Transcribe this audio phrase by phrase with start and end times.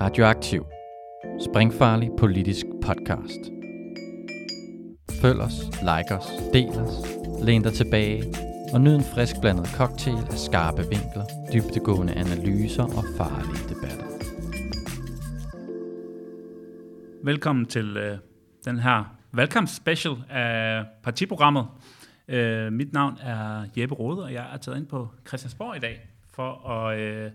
[0.00, 0.66] Radioaktiv.
[1.50, 3.40] Springfarlig politisk podcast.
[5.22, 6.94] Følg os, like os, del os,
[7.44, 8.22] læn dig tilbage
[8.72, 14.06] og nyd en frisk blandet cocktail af skarpe vinkler, dybtegående analyser og farlige debatter.
[17.24, 18.18] Velkommen til øh,
[18.64, 21.66] den her valgkampsspecial af partiprogrammet.
[22.28, 26.08] Øh, mit navn er Jeppe Rode, og jeg er taget ind på Christiansborg i dag
[26.34, 27.30] for at øh,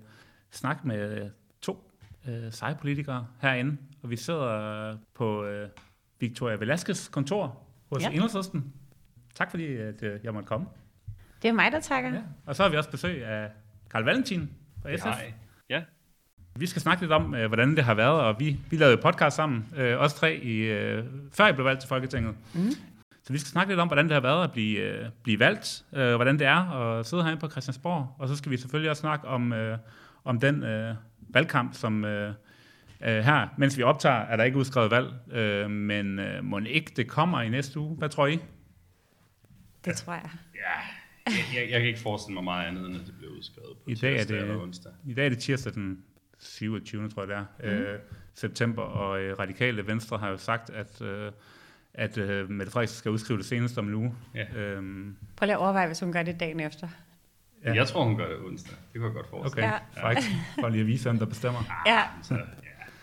[0.52, 1.29] snakke med
[2.27, 3.77] øh, seje politikere herinde.
[4.03, 5.70] Og vi sidder på øh,
[6.20, 8.09] Victoria Velasquez kontor hos ja.
[8.09, 8.73] Enhedslisten.
[9.35, 10.65] Tak fordi at, øh, jeg måtte komme.
[11.41, 12.13] Det er mig, der takker.
[12.13, 12.21] Ja.
[12.45, 13.49] Og så har vi også besøg af
[13.91, 14.49] Karl Valentin
[14.81, 15.03] fra SF.
[15.03, 15.34] Hej.
[15.70, 15.81] Ja.
[16.55, 19.35] Vi skal snakke lidt om, øh, hvordan det har været, og vi, vi lavede podcast
[19.35, 22.35] sammen, øh, os tre, i, øh, før jeg blev valgt til Folketinget.
[22.53, 22.71] Mm.
[23.23, 25.85] Så vi skal snakke lidt om, hvordan det har været at blive, øh, blive valgt,
[25.93, 28.99] øh, hvordan det er at sidde herinde på Christiansborg, og så skal vi selvfølgelig også
[28.99, 29.77] snakke om, øh,
[30.23, 30.96] om den øh,
[31.29, 32.34] valgkamp, som øh,
[33.01, 36.91] øh, her, mens vi optager, er der ikke udskrevet valg, øh, men øh, må ikke
[36.95, 37.95] det kommer i næste uge.
[37.98, 38.40] Hvad tror I?
[39.85, 40.29] Det tror jeg.
[40.55, 43.77] Ja, jeg, jeg, jeg kan ikke forestille mig meget andet, end at det bliver udskrevet
[43.77, 44.91] på I dag er tirsdag det- eller onsdag.
[45.05, 46.03] I dag er det tirsdag den
[46.40, 47.09] 27.
[47.09, 47.46] tror jeg det er,
[47.77, 47.81] mm.
[47.81, 47.99] øh,
[48.35, 51.31] september, og øh, Radikale Venstre har jo sagt, at, øh,
[51.93, 54.15] at øh, Mette Frederiksen skal udskrive det senest om en uge.
[54.35, 54.46] Ja.
[54.55, 56.87] Øhm, Prøv lige at overveje, hvis hun gør det dagen efter.
[57.66, 57.70] Ja.
[57.70, 57.76] Ja.
[57.76, 58.76] Jeg tror, hun gør det onsdag.
[58.94, 60.02] Det kunne jeg godt forestille okay, Ja.
[60.02, 60.10] ja.
[60.10, 61.84] faktisk, for lige at vise, hvem der bestemmer.
[61.88, 62.40] Ja, Så, ja,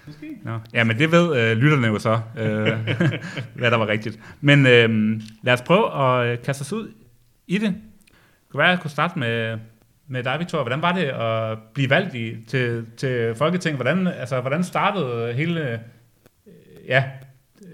[0.06, 0.38] måske.
[0.42, 0.58] Nå.
[0.74, 2.66] Ja, men det ved øh, lytterne jo så, øh,
[3.58, 4.18] hvad der var rigtigt.
[4.40, 6.92] Men øh, lad os prøve at øh, kaste os ud
[7.46, 7.68] i det.
[7.70, 9.58] Det kunne være, at jeg kunne starte med,
[10.06, 10.62] med dig, Victoria.
[10.62, 13.76] Hvordan var det at blive valgt i, til, til Folketinget?
[13.82, 15.78] Hvordan, altså, hvordan startede hele, øh,
[16.88, 17.04] ja,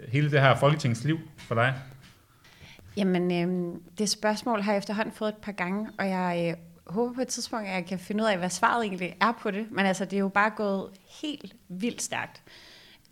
[0.09, 1.75] hele det her folketingsliv for dig?
[2.97, 6.57] jamen øhm, det spørgsmål har jeg efterhånden fået et par gange, og jeg øh,
[6.89, 9.51] håber på et tidspunkt, at jeg kan finde ud af, hvad svaret egentlig er på
[9.51, 9.67] det.
[9.71, 10.91] Men altså, det er jo bare gået
[11.23, 12.43] helt vildt stærkt.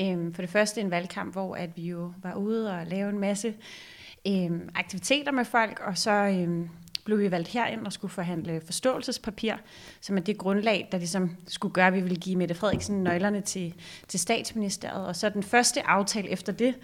[0.00, 3.18] Øhm, for det første en valgkamp, hvor at vi jo var ude og lave en
[3.18, 3.54] masse
[4.28, 6.68] øhm, aktiviteter med folk, og så øhm,
[7.04, 9.54] blev vi valgt herind og skulle forhandle forståelsespapir,
[10.00, 13.40] som er det grundlag, der ligesom skulle gøre, at vi ville give Mette Frederiksen nøglerne
[13.40, 13.74] til,
[14.08, 15.06] til statsministeriet.
[15.06, 16.74] Og så den første aftale efter det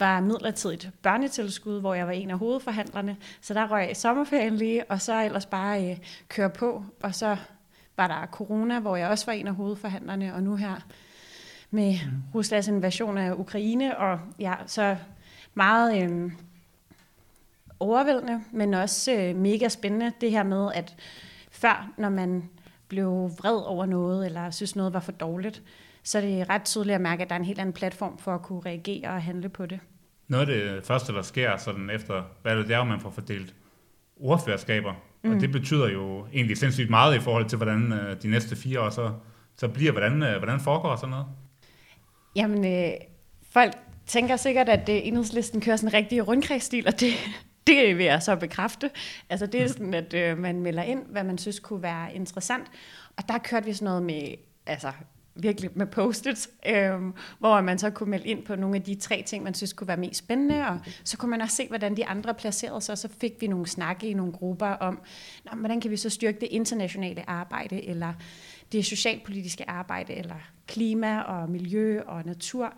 [0.00, 3.16] var midlertidigt børnetilskud, hvor jeg var en af hovedforhandlerne.
[3.40, 5.96] Så der røg sommerferien lige, og så ellers bare øh,
[6.28, 6.84] køre på.
[7.02, 7.36] Og så
[7.96, 10.74] var der corona, hvor jeg også var en af hovedforhandlerne, og nu her
[11.70, 11.94] med
[12.34, 14.96] Ruslands invasion af Ukraine, og ja, så
[15.54, 16.32] meget øh,
[17.80, 20.94] overvældende, men også øh, mega spændende, det her med, at
[21.50, 22.50] før, når man
[22.88, 25.62] blev vred over noget, eller synes noget var for dårligt,
[26.06, 28.34] så er det ret tydeligt at mærke, at der er en helt anden platform for
[28.34, 29.80] at kunne reagere og handle på det.
[30.28, 33.54] Noget af det første, der sker sådan efter valget, det er at man får fordelt
[34.16, 34.94] ordførerskaber.
[35.22, 35.30] Mm.
[35.30, 38.80] Og det betyder jo egentlig sindssygt meget i forhold til, hvordan øh, de næste fire
[38.80, 39.12] år så,
[39.56, 39.92] så bliver.
[39.92, 41.26] Hvordan, øh, hvordan foregår sådan noget?
[42.36, 42.92] Jamen, øh,
[43.50, 43.72] folk
[44.06, 47.12] tænker sikkert, at øh, enhedslisten kører sådan en rigtig rundkredsstil, og det,
[47.66, 48.90] det vil jeg så bekræfte.
[49.30, 52.66] Altså, det er sådan, at øh, man melder ind, hvad man synes kunne være interessant.
[53.16, 54.34] Og der kørte vi sådan noget med,
[54.66, 54.92] altså
[55.36, 59.22] virkelig med post-its, øhm, hvor man så kunne melde ind på nogle af de tre
[59.26, 62.06] ting, man synes kunne være mest spændende, og så kunne man også se, hvordan de
[62.06, 65.00] andre placerede sig, og så fik vi nogle snakke i nogle grupper om,
[65.54, 68.12] hvordan kan vi så styrke det internationale arbejde, eller
[68.72, 70.36] det socialpolitiske arbejde, eller
[70.66, 72.74] klima og miljø og natur.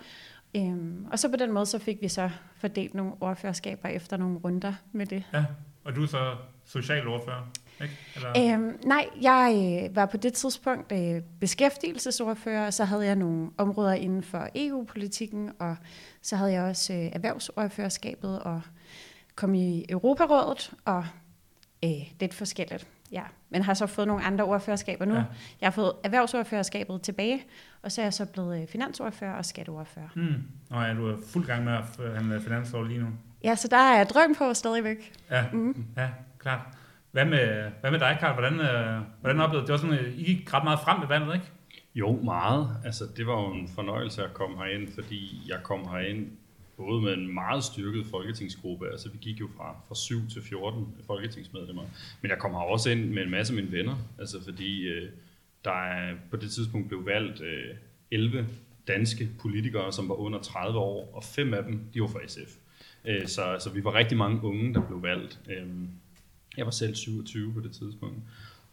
[0.57, 4.39] Øhm, og så på den måde, så fik vi så fordelt nogle ordførerskaber efter nogle
[4.39, 5.25] runder med det.
[5.33, 5.45] Ja,
[5.85, 7.51] og du er så socialordfører,
[7.83, 7.97] ikke?
[8.17, 8.55] Eller?
[8.55, 13.51] Øhm, nej, jeg øh, var på det tidspunkt øh, beskæftigelsesordfører, og så havde jeg nogle
[13.59, 15.77] områder inden for EU-politikken, og
[16.23, 18.61] så havde jeg også øh, erhvervsordførerskabet og
[19.35, 21.05] kom i Europarådet, og
[21.85, 21.91] øh,
[22.21, 22.87] lidt forskelligt.
[23.13, 25.15] Ja, men har så fået nogle andre ordførerskaber nu.
[25.15, 25.23] Ja.
[25.61, 27.45] Jeg har fået erhvervsordførerskabet tilbage,
[27.83, 30.09] og så er jeg så blevet øh, finansordfører og skatteordfører.
[30.15, 30.35] Hmm.
[30.71, 33.07] Nå ja, du er fuld gang med at handle finansår lige nu.
[33.45, 35.13] Ja, så der er jeg drøm på stadigvæk.
[35.31, 35.85] Ja, Mm.
[35.97, 36.09] ja
[36.39, 36.61] klart.
[37.13, 38.33] Hvad med, hvad med dig, Karl?
[38.33, 39.73] Hvordan, øh, hvordan oplevede det?
[39.73, 41.47] var sådan, øh, I gik ret meget frem med vandet, ikke?
[41.95, 42.69] Jo, meget.
[42.85, 46.27] Altså, det var jo en fornøjelse at komme herind, fordi jeg kom herind
[46.77, 50.95] både med en meget styrket folketingsgruppe, altså vi gik jo fra, fra 7 til 14
[51.07, 51.83] folketingsmedlemmer,
[52.23, 55.11] men jeg kom her også ind med en masse af mine venner, altså fordi øh,
[55.65, 57.75] der er på det tidspunkt blev valgt øh,
[58.11, 58.47] 11
[58.89, 62.57] danske politikere, som var under 30 år, og fem af dem, de var fra SF.
[63.05, 65.41] Øh, så, så vi var rigtig mange unge, der blev valgt.
[65.51, 65.67] Øh,
[66.57, 68.19] jeg var selv 27 på det tidspunkt.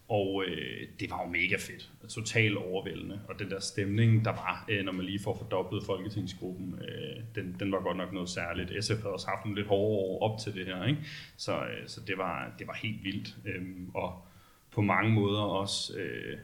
[0.08, 1.90] Og øh, det var jo mega fedt.
[2.08, 3.20] Totalt overvældende.
[3.28, 7.56] Og den der stemning, der var, øh, når man lige får fordoblet folketingsgruppen, øh, den,
[7.60, 8.84] den var godt nok noget særligt.
[8.84, 10.84] SF havde også haft en lidt hårde år op til det her.
[10.84, 11.00] Ikke?
[11.36, 13.36] Så, øh, så det, var, det var helt vildt.
[13.44, 13.62] Øh,
[13.94, 14.24] og
[14.70, 16.38] på mange måder også øh,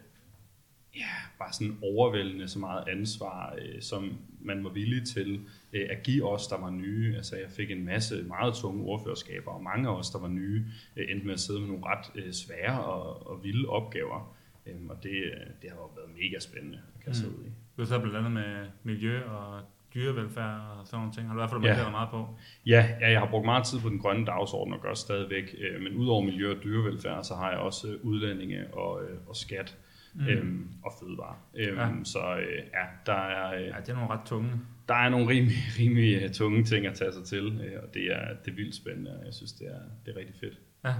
[0.96, 1.08] ja,
[1.38, 5.40] bare sådan overvældende så meget ansvar, øh, som man var villig til
[5.72, 7.16] øh, at give os, der var nye.
[7.16, 10.64] Altså jeg fik en masse meget tunge ordførerskaber, og mange af os, der var nye,
[10.96, 14.36] øh, endte med at sidde med nogle ret øh, svære og, og vilde opgaver.
[14.66, 17.34] Øhm, og det, øh, det har jo været mega spændende at kaste mm.
[17.34, 17.48] ud i.
[17.76, 19.62] Du har så blandt andet med miljø og
[19.94, 21.26] dyrevelfærd og sådan nogle ting.
[21.26, 21.90] Har du i hvert fald markeret ja.
[21.90, 22.28] meget på?
[22.66, 25.54] Ja, ja, jeg har brugt meget tid på den grønne dagsorden og gør stadigvæk.
[25.58, 29.76] Øh, men udover miljø og dyrevelfærd, så har jeg også udlændinge og, og skat
[30.14, 30.26] mm.
[30.26, 31.36] øhm, og fødevare.
[31.54, 31.88] Øhm, ja.
[32.04, 34.50] Så øh, ja, der er, øh, ja, det er nogle ret tunge.
[34.92, 38.28] Der er nogle rimelig, rimelig tunge ting at tage sig til, øh, og det er,
[38.44, 40.58] det er vildt spændende, og jeg synes, det er, det er rigtig fedt.
[40.84, 40.94] Ja.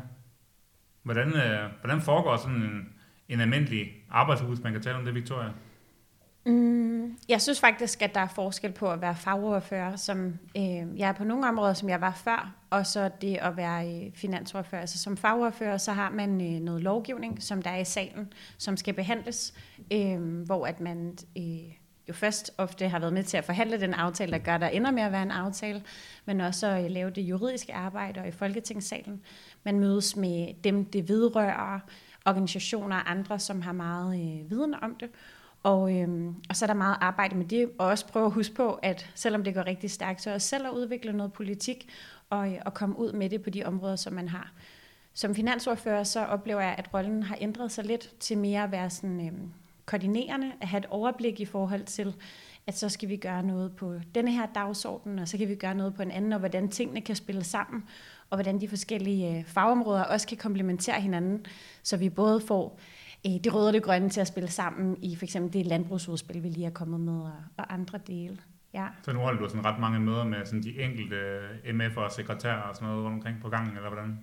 [1.03, 2.89] Hvordan, øh, hvordan foregår sådan en,
[3.29, 5.51] en almindelig arbejdsuge, man kan tale om det, Victoria?
[6.47, 11.09] Mm, jeg synes faktisk, at der er forskel på at være fagordfører, som øh, jeg
[11.09, 14.81] er på nogle områder, som jeg var før, og så det at være øh, finansordfører.
[14.81, 18.77] Altså som fagordfører, så har man øh, noget lovgivning, som der er i salen, som
[18.77, 19.55] skal behandles,
[19.93, 23.95] øh, hvor at man øh, jo først ofte har været med til at forhandle den
[23.95, 25.83] aftale, der gør, der ender med at være en aftale,
[26.25, 29.21] men også at lave det juridiske arbejde og i Folketingssalen.
[29.65, 31.81] Man mødes med dem, det vedrører,
[32.27, 35.11] organisationer og andre, som har meget øh, viden om det.
[35.63, 38.55] Og, øhm, og så er der meget arbejde med det, og også prøve at huske
[38.55, 41.89] på, at selvom det går rigtig stærkt, så også selv at udvikle noget politik,
[42.31, 44.53] og, øh, og komme ud med det på de områder, som man har.
[45.15, 48.91] Som finansordfører, så oplever jeg, at rollen har ændret sig lidt til mere at være
[48.91, 49.53] sådan, øhm,
[49.93, 52.15] koordinerende, at have et overblik i forhold til,
[52.67, 55.75] at så skal vi gøre noget på denne her dagsorden, og så kan vi gøre
[55.75, 57.85] noget på en anden, og hvordan tingene kan spille sammen,
[58.31, 61.47] og hvordan de forskellige øh, fagområder også kan komplementere hinanden,
[61.83, 62.81] så vi både får
[63.27, 66.43] øh, det røde og det grønne til at spille sammen i for eksempel det landbrugsudspil,
[66.43, 68.39] vi lige er kommet med, og, og andre dele.
[68.75, 68.87] Ja.
[69.03, 71.17] Så nu holder du sådan ret mange møder med sådan de enkelte
[71.65, 74.19] MF'er og sekretærer og sådan noget rundt omkring på gangen, eller hvordan?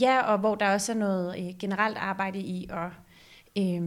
[0.00, 2.90] Ja, og hvor der også er noget øh, generelt arbejde i at,
[3.58, 3.82] øh,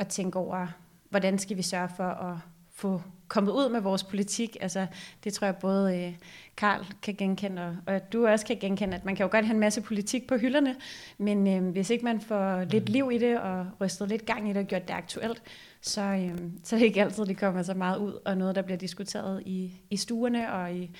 [0.00, 0.66] at tænke over,
[1.10, 2.36] hvordan skal vi sørge for at
[2.70, 4.56] få kommet ud med vores politik.
[4.60, 4.86] Altså,
[5.24, 6.14] det tror jeg både øh,
[6.56, 9.54] Karl kan genkende, og, og du også kan genkende, at man kan jo godt have
[9.54, 10.76] en masse politik på hylderne,
[11.18, 14.52] men øh, hvis ikke man får lidt liv i det, og rystet lidt gang i
[14.52, 15.42] det, og gjort det aktuelt,
[15.80, 18.62] så, øh, så er det ikke altid, det kommer så meget ud, og noget, der
[18.62, 20.90] bliver diskuteret i, i stuerne og i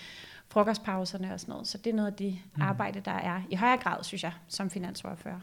[0.49, 1.69] frokostpauserne og sådan noget.
[1.69, 2.63] Så det er noget af det mm.
[2.63, 5.41] arbejde, der er i højere grad, synes jeg, som finansordfører.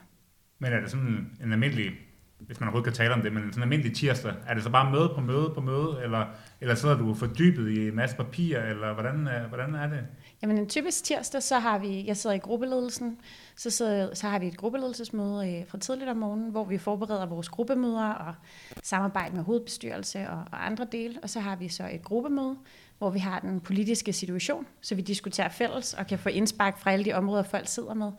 [0.59, 1.92] Men er det sådan en almindelig
[2.39, 4.69] hvis man overhovedet kan tale om det, men sådan en almindelig tirsdag, er det så
[4.69, 6.25] bare møde på møde på møde, eller,
[6.62, 10.00] eller sidder du fordybet i en masse papir, eller hvordan, hvordan er det?
[10.42, 13.18] Jamen en typisk tirsdag, så har vi, jeg sidder i gruppeledelsen,
[13.56, 17.25] så, sidder, så har vi et gruppeledelsesmøde øh, fra tidligt om morgenen, hvor vi forbereder
[17.25, 18.34] vores gruppemøder og
[18.83, 22.56] samarbejder med hovedbestyrelse og, og andre dele, og så har vi så et gruppemøde,
[22.98, 26.92] hvor vi har den politiske situation, så vi diskuterer fælles og kan få indspark fra
[26.92, 28.12] alle de områder, folk sidder med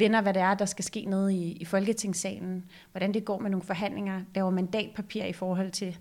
[0.00, 3.50] vender, hvad det er, der skal ske nede i, i Folketingssalen, hvordan det går med
[3.50, 5.98] nogle forhandlinger, laver mandatpapir i forhold til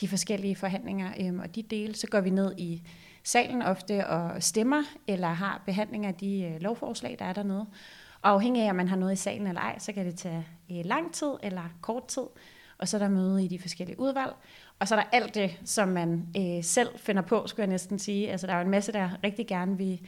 [0.00, 1.94] de forskellige forhandlinger øhm, og de dele.
[1.94, 2.82] Så går vi ned i
[3.24, 7.66] salen ofte og stemmer, eller har behandling af de øh, lovforslag, der er dernede.
[8.22, 10.46] Og afhængig af, om man har noget i salen eller ej, så kan det tage
[10.70, 12.26] øh, lang tid eller kort tid.
[12.78, 14.32] Og så er der møde i de forskellige udvalg.
[14.78, 17.98] Og så er der alt det, som man øh, selv finder på, skulle jeg næsten
[17.98, 18.30] sige.
[18.30, 20.00] Altså der er jo en masse, der rigtig gerne vil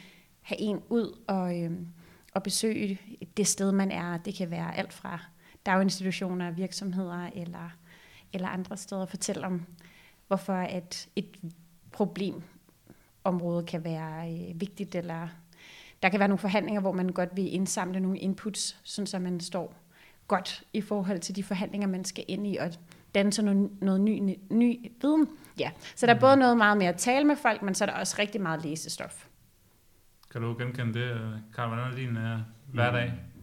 [0.42, 1.60] have en ud og...
[1.62, 1.70] Øh,
[2.34, 3.00] at besøge
[3.36, 4.16] det sted, man er.
[4.16, 5.20] Det kan være alt fra
[5.66, 7.70] daginstitutioner, virksomheder eller,
[8.32, 9.02] eller andre steder.
[9.02, 9.66] og Fortælle om,
[10.26, 11.36] hvorfor at et
[11.92, 15.28] problemområde kan være øh, vigtigt, eller
[16.02, 19.40] der kan være nogle forhandlinger, hvor man godt vil indsamle nogle inputs, sådan så man
[19.40, 19.74] står
[20.28, 22.70] godt i forhold til de forhandlinger, man skal ind i, og
[23.14, 25.28] danne så noget, noget ny, ny viden.
[25.58, 25.70] Ja.
[25.96, 26.20] Så der er mm.
[26.20, 28.64] både noget meget mere at tale med folk, men så er der også rigtig meget
[28.64, 29.26] læsestof.
[30.34, 31.68] Kan du genkende det, øh, Karl?
[31.68, 33.12] Hvordan er din uh, hverdag?
[33.12, 33.33] Mm.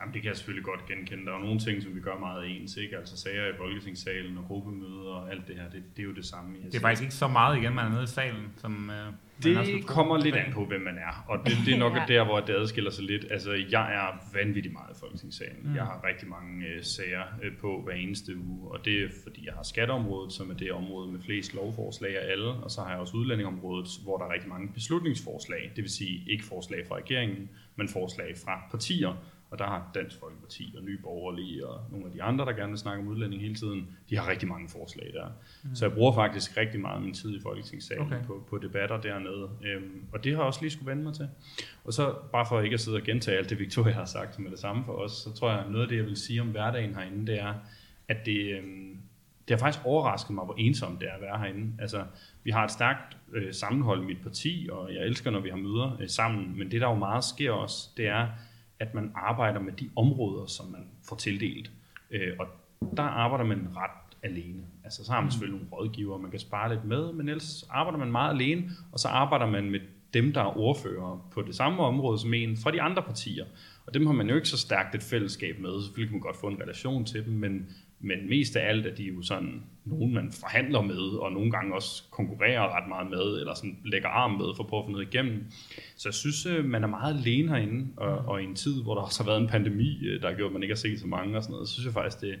[0.00, 1.26] Jamen, det kan jeg selvfølgelig godt genkende.
[1.26, 2.96] Der er nogle ting, som vi gør meget ens, ikke?
[2.96, 6.26] Altså sager i Folketingssalen og gruppemøder og alt det her, det, det er jo det
[6.26, 6.56] samme.
[6.66, 9.86] Det er faktisk ikke så meget igen, man er nede i salen, som uh, Det
[9.86, 11.24] kommer lidt an på, hvem man er.
[11.28, 12.04] Og det, det er nok ja.
[12.08, 13.26] der, hvor det adskiller sig lidt.
[13.30, 15.62] Altså, jeg er vanvittigt meget i Folketingssalen.
[15.62, 15.74] Mm.
[15.74, 19.46] Jeg har rigtig mange uh, sager uh, på hver eneste uge, og det er fordi,
[19.46, 22.90] jeg har skatteområdet, som er det område med flest lovforslag af alle, og så har
[22.90, 26.96] jeg også udlændingområdet, hvor der er rigtig mange beslutningsforslag, det vil sige ikke forslag fra
[26.96, 29.16] regeringen, men forslag fra partier,
[29.50, 32.68] og der har Dansk Folkeparti og Nye Borgerlige og nogle af de andre, der gerne
[32.68, 35.26] vil snakke om udlænding hele tiden, de har rigtig mange forslag der.
[35.62, 35.74] Mm.
[35.74, 38.24] Så jeg bruger faktisk rigtig meget af min tid i Folketingssalen okay.
[38.24, 39.50] på, på debatter dernede.
[39.64, 41.28] Øhm, og det har jeg også lige skulle vende mig til.
[41.84, 44.50] Og så bare for ikke at sidde og gentage alt det, Victoria har sagt med
[44.50, 46.48] det samme for os, så tror jeg, at noget af det, jeg vil sige om
[46.48, 47.54] hverdagen herinde, det er,
[48.08, 48.96] at det, øhm,
[49.48, 51.72] det har faktisk overrasket mig, hvor ensomt det er at være herinde.
[51.78, 52.04] Altså,
[52.44, 55.56] vi har et stærkt øh, sammenhold i mit parti, og jeg elsker, når vi har
[55.56, 58.28] møder øh, sammen, men det, der jo meget sker også, det er,
[58.80, 61.70] at man arbejder med de områder, som man får tildelt.
[62.10, 62.46] Øh, og
[62.96, 64.62] der arbejder man ret alene.
[64.84, 67.98] Altså så har man selvfølgelig nogle rådgiver, man kan spare lidt med, men ellers arbejder
[67.98, 69.80] man meget alene, og så arbejder man med
[70.14, 73.44] dem, der er ordfører på det samme område som en fra de andre partier.
[73.86, 75.82] Og dem har man jo ikke så stærkt et fællesskab med.
[75.82, 77.68] Selvfølgelig kan man godt få en relation til dem, men,
[78.00, 81.74] men mest af alt er de jo sådan nogen, man forhandler med, og nogle gange
[81.74, 84.90] også konkurrerer ret meget med, eller sådan lægger arm med for at prøve at få
[84.90, 85.44] noget igennem.
[85.96, 88.94] Så jeg synes, øh, man er meget alene herinde, og, og i en tid, hvor
[88.94, 91.00] der også har været en pandemi, øh, der har gjort, at man ikke har set
[91.00, 92.38] så mange og sådan noget, så synes jeg faktisk, det,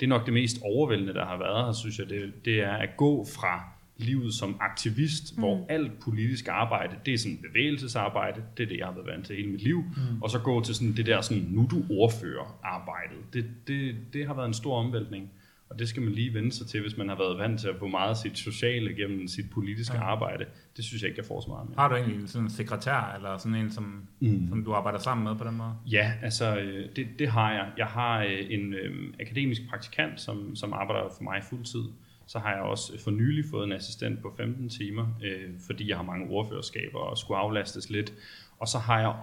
[0.00, 2.72] det er nok det mest overvældende, der har været her, synes jeg, det, det er
[2.72, 5.42] at gå fra livet som aktivist, mm.
[5.42, 9.26] hvor alt politisk arbejde, det er sådan bevægelsesarbejde, det er det, jeg har været vant
[9.26, 10.22] til hele mit liv, mm.
[10.22, 13.18] og så gå til sådan det der sådan, nu du ordfører arbejdet.
[13.32, 15.30] Det, det, det har været en stor omvæltning,
[15.70, 17.76] og det skal man lige vende sig til, hvis man har været vant til at
[17.78, 20.02] få meget af sit sociale gennem sit politiske ja.
[20.02, 20.44] arbejde.
[20.76, 21.76] Det synes jeg ikke, jeg får så meget med.
[21.76, 24.48] Har du egentlig sådan en sekretær, eller sådan en, som, mm.
[24.48, 25.74] som du arbejder sammen med på den måde?
[25.86, 27.72] Ja, altså øh, det, det har jeg.
[27.76, 31.84] Jeg har øh, en ø, akademisk praktikant, som, som arbejder for mig fuldtid,
[32.26, 35.96] så har jeg også for nylig fået en assistent på 15 timer, øh, fordi jeg
[35.96, 38.12] har mange ordførerskaber og skulle aflastes lidt.
[38.58, 39.14] Og så har jeg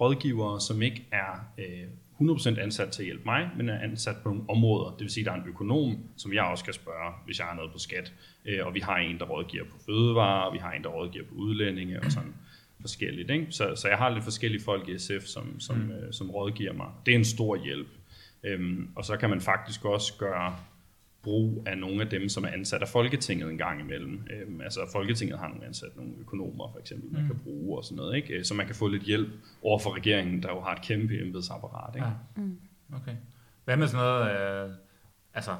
[0.00, 1.86] rådgivere, som ikke er øh,
[2.20, 4.90] 100% ansat til at hjælpe mig, men er ansat på nogle områder.
[4.90, 7.46] Det vil sige, at der er en økonom, som jeg også kan spørge, hvis jeg
[7.46, 8.12] har noget på skat.
[8.44, 11.24] Øh, og vi har en, der rådgiver på fødevarer, og vi har en, der rådgiver
[11.24, 12.34] på udlændinge og sådan
[12.80, 13.30] forskelligt.
[13.30, 13.46] Ikke?
[13.50, 15.90] Så, så jeg har lidt forskellige folk i SF, som, som, mm.
[15.90, 16.86] øh, som rådgiver mig.
[17.06, 17.88] Det er en stor hjælp.
[18.44, 20.56] Øhm, og så kan man faktisk også gøre
[21.22, 24.26] brug af nogle af dem, som er ansat af Folketinget en gang imellem.
[24.30, 27.26] Øhm, altså Folketinget har nogle ansat nogle økonomer for eksempel, man mm.
[27.28, 28.44] kan bruge og sådan noget, ikke?
[28.44, 29.28] så man kan få lidt hjælp
[29.62, 31.94] over for regeringen, der jo har et kæmpe embedsapparat.
[31.94, 32.06] Ikke?
[32.06, 32.12] Ja.
[32.42, 32.60] Mm.
[32.94, 33.16] Okay.
[33.64, 34.74] Hvad med sådan noget, øh,
[35.34, 35.56] altså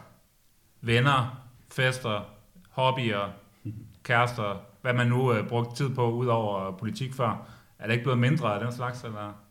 [0.80, 2.34] venner, fester,
[2.70, 3.32] hobbyer,
[4.04, 7.48] kærester, hvad man nu øh, brugt tid på ud over politik før?
[7.78, 9.44] Er det ikke blevet mindre af den slags, eller?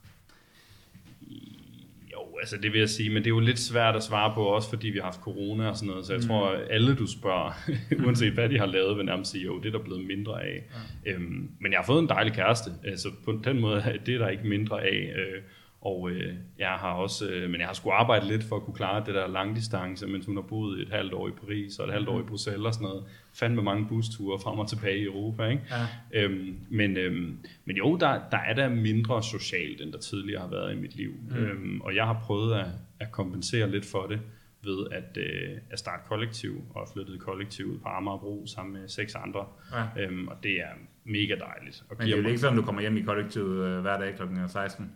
[2.40, 4.70] Altså det vil jeg sige, men det er jo lidt svært at svare på, også
[4.70, 6.28] fordi vi har haft corona og sådan noget, så jeg mm.
[6.28, 7.52] tror, at alle du spørger,
[8.06, 10.64] uanset hvad de har lavet, vil nærmest sige, jo, det er der blevet mindre af.
[11.06, 11.12] Ja.
[11.12, 14.30] Øhm, men jeg har fået en dejlig kæreste, altså på den måde, det er der
[14.30, 15.14] ikke mindre af.
[15.16, 15.42] Øh,
[15.82, 18.74] og øh, jeg har også, øh, men jeg har skulle arbejde lidt for at kunne
[18.74, 21.94] klare det der langdistance, mens hun har boet et halvt år i Paris og et
[21.94, 22.28] halvt år i mm.
[22.28, 23.04] Bruxelles og sådan noget.
[23.34, 25.48] Fandt med mange busture frem og tilbage i Europa.
[25.48, 25.64] Ikke?
[25.72, 26.24] Ja.
[26.24, 30.50] Øhm, men, øhm, men jo, der, der er der mindre socialt, end der tidligere har
[30.50, 31.14] været i mit liv.
[31.30, 31.36] Mm.
[31.36, 32.68] Øhm, og jeg har prøvet at,
[33.00, 34.20] at kompensere lidt for det
[34.64, 39.46] ved at, øh, at starte kollektiv og flytte kollektivet på Amagerbro sammen med seks andre.
[39.74, 40.04] Ja.
[40.04, 41.84] Øhm, og det er mega dejligt.
[41.90, 44.16] Og men det er jo ikke sådan, du kommer hjem i kollektivet øh, hver dag
[44.16, 44.24] kl.
[44.48, 44.92] 16?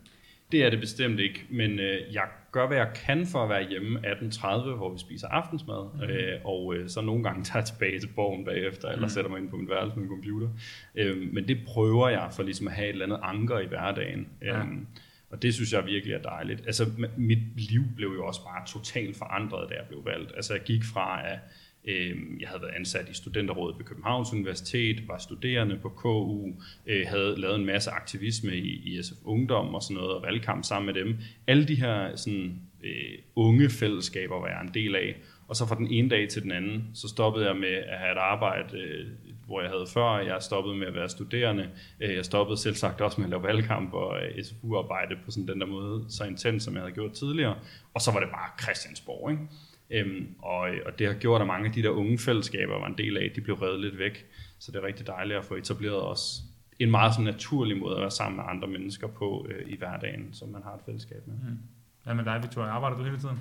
[0.53, 3.69] Det er det bestemt ikke, men øh, jeg gør, hvad jeg kan for at være
[3.69, 6.01] hjemme 18.30, hvor vi spiser aftensmad, mm.
[6.03, 9.10] øh, og øh, så nogle gange tager jeg tilbage til borgen bagefter, eller mm.
[9.10, 10.50] sætter mig ind på min værelse med min computer.
[10.95, 14.27] Øh, men det prøver jeg for ligesom at have et eller andet anker i hverdagen.
[14.41, 14.60] Ja.
[14.60, 14.65] Øh,
[15.29, 16.62] og det synes jeg virkelig er dejligt.
[16.65, 16.86] Altså,
[17.17, 20.31] mit liv blev jo også bare totalt forandret, da jeg blev valgt.
[20.36, 24.34] Altså, jeg gik fra at Øhm, Øhm, jeg havde været ansat i studenterrådet ved Københavns
[24.34, 26.52] Universitet, var studerende på KU,
[26.86, 30.86] øh, havde lavet en masse aktivisme i, SF Ungdom og sådan noget, og valgkamp sammen
[30.86, 31.18] med dem.
[31.48, 35.16] Alle de her sådan, øh, unge fællesskaber var jeg en del af.
[35.48, 38.12] Og så fra den ene dag til den anden, så stoppede jeg med at have
[38.12, 39.08] et arbejde, øh,
[39.46, 40.18] hvor jeg havde før.
[40.18, 41.70] Jeg stoppede med at være studerende.
[42.00, 45.68] Jeg stoppede selv sagt også med at lave valgkamp og SFU-arbejde på sådan den der
[45.68, 47.56] måde, så intens, som jeg havde gjort tidligere.
[47.94, 49.44] Og så var det bare Christiansborg, ikke?
[49.90, 52.98] Øhm, og, og det har gjort, at mange af de der unge fællesskaber var en
[52.98, 54.25] del af, de blev revet lidt væk.
[54.60, 56.42] Så det er rigtig dejligt at få etableret også
[56.80, 60.30] en meget sådan naturlig måde at være sammen med andre mennesker på øh, i hverdagen,
[60.34, 61.36] som man har et fællesskab med.
[61.36, 61.58] Mm.
[62.04, 62.70] Hvad med dig, Victoria?
[62.70, 63.40] Arbejder du hele tiden?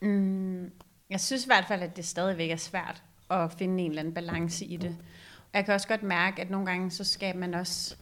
[0.00, 0.70] Mm,
[1.10, 4.14] jeg synes i hvert fald, at det stadigvæk er svært at finde en eller anden
[4.14, 4.96] balance i det.
[5.36, 7.96] Og jeg kan også godt mærke, at nogle gange så skal man også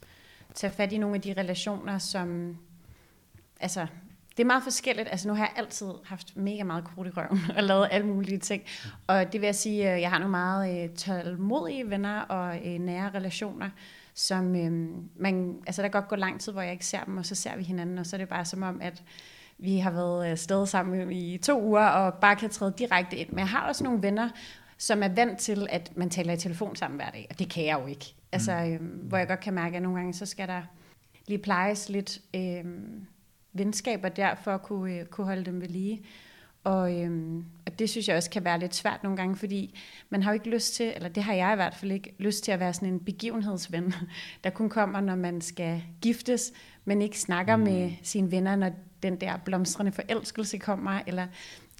[0.55, 2.57] tage fat i nogle af de relationer, som
[3.61, 3.87] altså,
[4.37, 5.09] det er meget forskelligt.
[5.11, 8.39] Altså nu har jeg altid haft mega meget krudt i røven og lavet alle mulige
[8.39, 8.63] ting.
[9.07, 12.79] Og det vil jeg sige, øh, jeg har nogle meget øh, tålmodige venner og øh,
[12.79, 13.71] nære relationer,
[14.15, 17.17] som øh, man, altså der kan godt gå lang tid, hvor jeg ikke ser dem,
[17.17, 19.03] og så ser vi hinanden, og så er det bare som om, at
[19.59, 23.29] vi har været øh, sted sammen i to uger, og bare kan træde direkte ind.
[23.29, 24.29] Men jeg har også nogle venner,
[24.79, 27.65] som er vant til, at man taler i telefon sammen hver dag, og det kan
[27.65, 28.15] jeg jo ikke.
[28.33, 30.63] Altså, øh, hvor jeg godt kan mærke, at nogle gange, så skal der
[31.27, 32.19] lige plejes lidt...
[32.35, 32.65] Øh,
[33.59, 36.03] venskaber der, for at kunne, øh, kunne holde dem ved lige.
[36.67, 39.79] Og, øhm, og det synes jeg også kan være lidt svært nogle gange, fordi
[40.11, 42.45] man har jo ikke lyst til, eller det har jeg i hvert fald ikke, lyst
[42.45, 43.95] til at være sådan en begivenhedsven,
[44.45, 46.53] der kun kommer, når man skal giftes,
[46.85, 47.63] men ikke snakker mm.
[47.63, 48.71] med sine venner, når
[49.03, 51.27] den der blomstrende forelskelse kommer, eller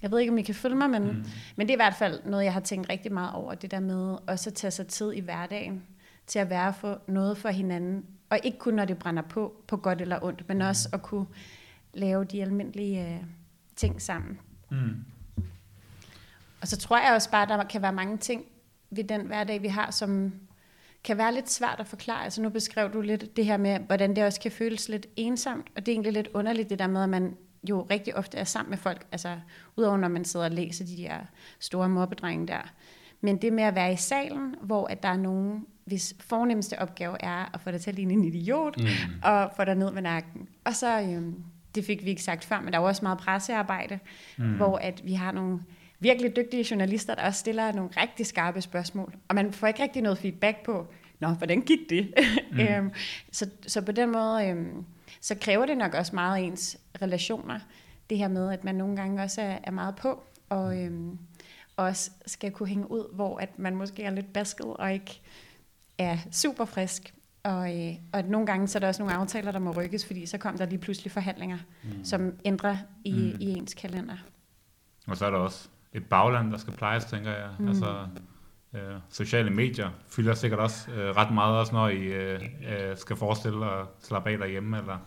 [0.01, 1.25] jeg ved ikke, om I kan følge mig, men, mm.
[1.55, 3.79] men det er i hvert fald noget, jeg har tænkt rigtig meget over, det der
[3.79, 5.83] med også at tage sig tid i hverdagen
[6.27, 9.77] til at være for noget for hinanden, og ikke kun når det brænder på, på
[9.77, 11.25] godt eller ondt, men også at kunne
[11.99, 13.23] lave de almindelige øh,
[13.75, 14.39] ting sammen.
[14.71, 15.05] Mm.
[16.61, 18.45] og så tror jeg også bare, at der kan være mange ting
[18.89, 20.33] ved den hverdag, vi har, som
[21.03, 22.23] kan være lidt svært at forklare.
[22.23, 25.67] Altså nu beskrev du lidt det her med, hvordan det også kan føles lidt ensomt,
[25.75, 27.37] og det er egentlig lidt underligt det der med, at man
[27.69, 29.39] jo rigtig ofte er sammen med folk, altså
[29.75, 31.17] udover når man sidder og læser de der
[31.59, 32.73] store mobbedrenge der.
[33.21, 37.23] Men det med at være i salen, hvor at der er nogen, hvis fornemmeste opgave
[37.23, 38.85] er at få dig til at ligne en idiot, mm.
[39.23, 40.47] og få dig ned med nakken.
[40.63, 41.43] Og så, øhm,
[41.77, 43.99] det fik vi ikke sagt før, men der er også meget pressearbejde,
[44.37, 44.55] mm.
[44.55, 45.59] hvor at vi har nogle
[45.99, 49.13] virkelig dygtige journalister, der også stiller nogle rigtig skarpe spørgsmål.
[49.27, 50.87] Og man får ikke rigtig noget feedback på,
[51.19, 52.13] nå, hvordan gik det?
[52.51, 52.59] Mm.
[52.69, 52.91] øhm,
[53.31, 54.85] så, så på den måde, øhm,
[55.21, 57.59] så kræver det nok også meget ens relationer.
[58.09, 61.17] Det her med, at man nogle gange også er, er meget på, og øhm,
[61.77, 65.21] også skal kunne hænge ud, hvor at man måske er lidt basket og ikke
[65.97, 67.13] er super frisk.
[67.47, 70.25] Og, øh, og nogle gange så er der også nogle aftaler, der må rykkes, fordi
[70.25, 72.03] så kom der lige pludselig forhandlinger, mm.
[72.03, 73.41] som ændrer i, mm.
[73.41, 74.17] i ens kalender.
[75.07, 77.49] Og så er der også et bagland, der skal plejes, tænker jeg.
[77.59, 77.67] Mm.
[77.67, 78.07] Altså,
[78.73, 83.15] øh, sociale medier fylder sikkert også øh, ret meget, også når I øh, øh, skal
[83.15, 84.97] forestille at slappe af derhjemme, eller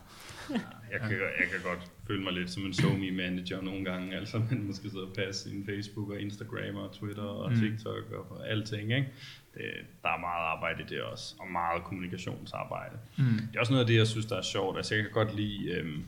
[0.92, 4.38] jeg kan, jeg kan godt føle mig lidt som en somi manager nogle gange, altså
[4.50, 7.59] man måske sidde og passe sin Facebook og Instagram og Twitter og mm.
[7.59, 9.09] TikTok og alting, ikke?
[9.54, 9.71] Det,
[10.02, 12.97] der er meget arbejde i det også, og meget kommunikationsarbejde.
[13.19, 13.25] Mm.
[13.25, 14.76] Det er også noget af det, jeg synes, der er sjovt.
[14.76, 16.04] Altså jeg kan godt lide, øhm,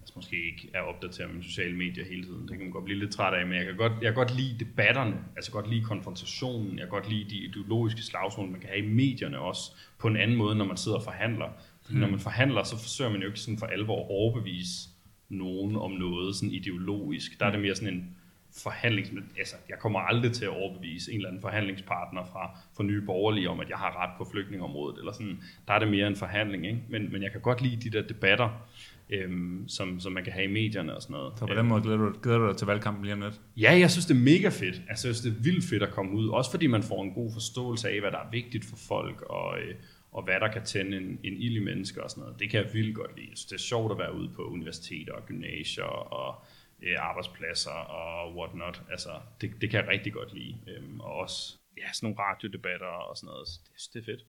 [0.00, 2.98] altså måske ikke er opdateret med sociale medier hele tiden, det kan man godt blive
[2.98, 5.84] lidt træt af, men jeg kan godt, jeg kan godt lide debatterne, altså godt lide
[5.84, 10.08] konfrontationen, jeg kan godt lide de ideologiske slagsmål, man kan have i medierne også, på
[10.08, 11.48] en anden måde, når man sidder og forhandler.
[11.90, 11.96] Mm.
[11.96, 14.88] Når man forhandler, så forsøger man jo ikke sådan for alvor at overbevise
[15.28, 17.40] nogen om noget sådan ideologisk.
[17.40, 18.16] Der er det mere sådan en
[18.62, 19.10] forhandlings...
[19.38, 23.50] Altså, jeg kommer aldrig til at overbevise en eller anden forhandlingspartner fra, fra Nye Borgerlige
[23.50, 24.98] om, at jeg har ret på flygtningområdet.
[24.98, 25.42] Eller sådan.
[25.68, 26.66] Der er det mere en forhandling.
[26.66, 26.80] Ikke?
[26.88, 28.66] Men, men jeg kan godt lide de der debatter,
[29.10, 31.32] øhm, som, som man kan have i medierne og sådan noget.
[31.38, 33.40] Så på den måde glæder du, glæder du dig til valgkampen lige om lidt?
[33.56, 34.82] Ja, jeg synes, det er mega fedt.
[34.88, 36.28] Altså, jeg synes, det er vildt fedt at komme ud.
[36.28, 39.58] Også fordi man får en god forståelse af, hvad der er vigtigt for folk, og,
[39.58, 39.74] øh,
[40.12, 42.40] og hvad der kan tænde en, en ild i mennesker og sådan noget.
[42.40, 43.30] Det kan jeg vildt godt lide.
[43.34, 46.44] Så det er sjovt at være ude på universiteter og gymnasier og
[46.82, 48.82] øh, arbejdspladser og whatnot.
[48.90, 49.10] Altså,
[49.40, 50.56] det, det kan jeg rigtig godt lide.
[50.66, 53.48] Øhm, og også ja, sådan nogle radiodebatter og sådan noget.
[53.64, 54.24] Det, det er fedt.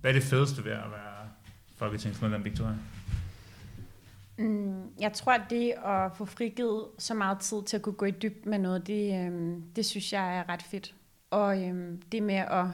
[0.00, 1.28] Hvad er det fedeste ved at være
[1.76, 2.76] folketingsmedlem, Victoria?
[4.38, 8.04] Mm, jeg tror, at det at få frigivet så meget tid til at kunne gå
[8.04, 10.94] i dybden med noget, det, øhm, det synes jeg er ret fedt.
[11.34, 12.64] Og øhm, det med at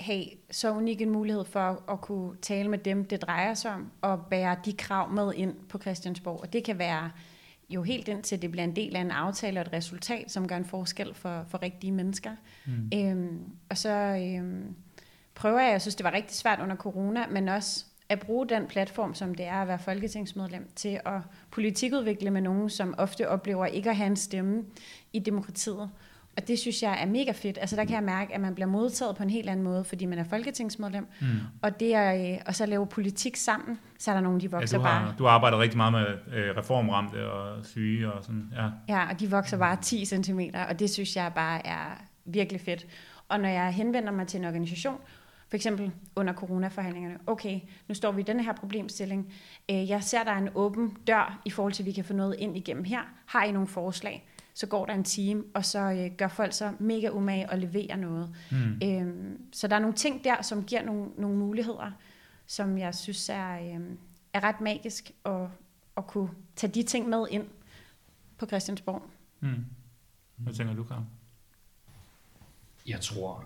[0.00, 3.90] have så unik en mulighed for at, kunne tale med dem, det drejer sig om,
[4.00, 6.40] og bære de krav med ind på Christiansborg.
[6.40, 7.10] Og det kan være
[7.70, 10.56] jo helt indtil det bliver en del af en aftale og et resultat, som gør
[10.56, 12.30] en forskel for, for rigtige mennesker.
[12.66, 12.90] Mm.
[12.94, 14.74] Øhm, og så øhm,
[15.34, 18.66] prøver jeg, jeg synes, det var rigtig svært under corona, men også at bruge den
[18.66, 23.66] platform, som det er at være folketingsmedlem, til at politikudvikle med nogen, som ofte oplever
[23.66, 24.64] ikke at have en stemme
[25.12, 25.90] i demokratiet.
[26.36, 27.58] Og det synes jeg er mega fedt.
[27.60, 30.06] Altså der kan jeg mærke, at man bliver modtaget på en helt anden måde, fordi
[30.06, 31.06] man er folketingsmedlem.
[31.20, 31.26] Mm.
[31.62, 34.82] Og det er, og så lave politik sammen, så er der nogen, de vokser ja,
[34.82, 35.14] du har, bare.
[35.18, 38.52] Du arbejder rigtig meget med øh, reformramte og syge og sådan.
[38.56, 38.68] Ja.
[38.88, 42.86] ja, og de vokser bare 10 cm, og det synes jeg bare er virkelig fedt.
[43.28, 44.96] Og når jeg henvender mig til en organisation,
[45.50, 47.18] for eksempel under coronaforhandlingerne.
[47.26, 49.32] Okay, nu står vi i denne her problemstilling.
[49.70, 52.12] Øh, jeg ser, der er en åben dør i forhold til, at vi kan få
[52.12, 53.00] noget ind igennem her.
[53.26, 54.29] Har I nogle forslag?
[54.54, 57.96] Så går der en time, og så øh, gør folk så mega umage og leverer
[57.96, 58.34] noget.
[58.50, 58.80] Mm.
[58.84, 61.90] Øhm, så der er nogle ting der, som giver nogle, nogle muligheder,
[62.46, 63.80] som jeg synes er, øh,
[64.32, 65.46] er ret magisk at,
[65.96, 67.46] at kunne tage de ting med ind
[68.38, 69.02] på Christiansborg.
[69.40, 69.64] Mm.
[70.36, 71.02] Hvad tænker du, Karl?
[72.86, 73.44] Jeg tror,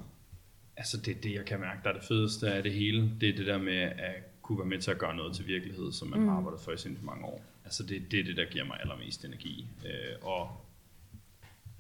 [0.77, 3.37] altså det, det jeg kan mærke, der er det fedeste af det hele, det er
[3.37, 6.21] det der med at kunne være med til at gøre noget til virkelighed, som man
[6.21, 6.29] mm.
[6.29, 7.45] har arbejdet for i sindssygt mange år.
[7.64, 9.67] Altså det, det er det, der giver mig allermest energi.
[9.85, 10.63] Øh, og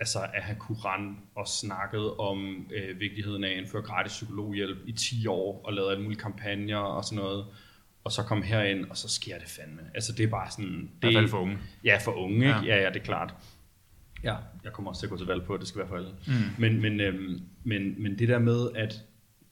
[0.00, 4.78] altså at have kunne rende og snakket om øh, vigtigheden af at indføre gratis psykologhjælp
[4.86, 7.46] i 10 år, og lavet alle mulige kampagner og sådan noget,
[8.04, 9.82] og så komme herind, og så sker det fandme.
[9.94, 10.90] Altså det er bare sådan...
[11.02, 11.58] Det, I hvert for unge.
[11.84, 12.48] Ja, for unge, ikke?
[12.48, 12.76] Ja.
[12.76, 13.34] ja, ja, det er klart.
[14.24, 15.96] Ja, jeg kommer også til at gå til valg på, at det skal være for
[15.96, 16.10] alle.
[16.26, 16.32] Mm.
[16.58, 18.94] Men, men, øhm, men, men det der med, at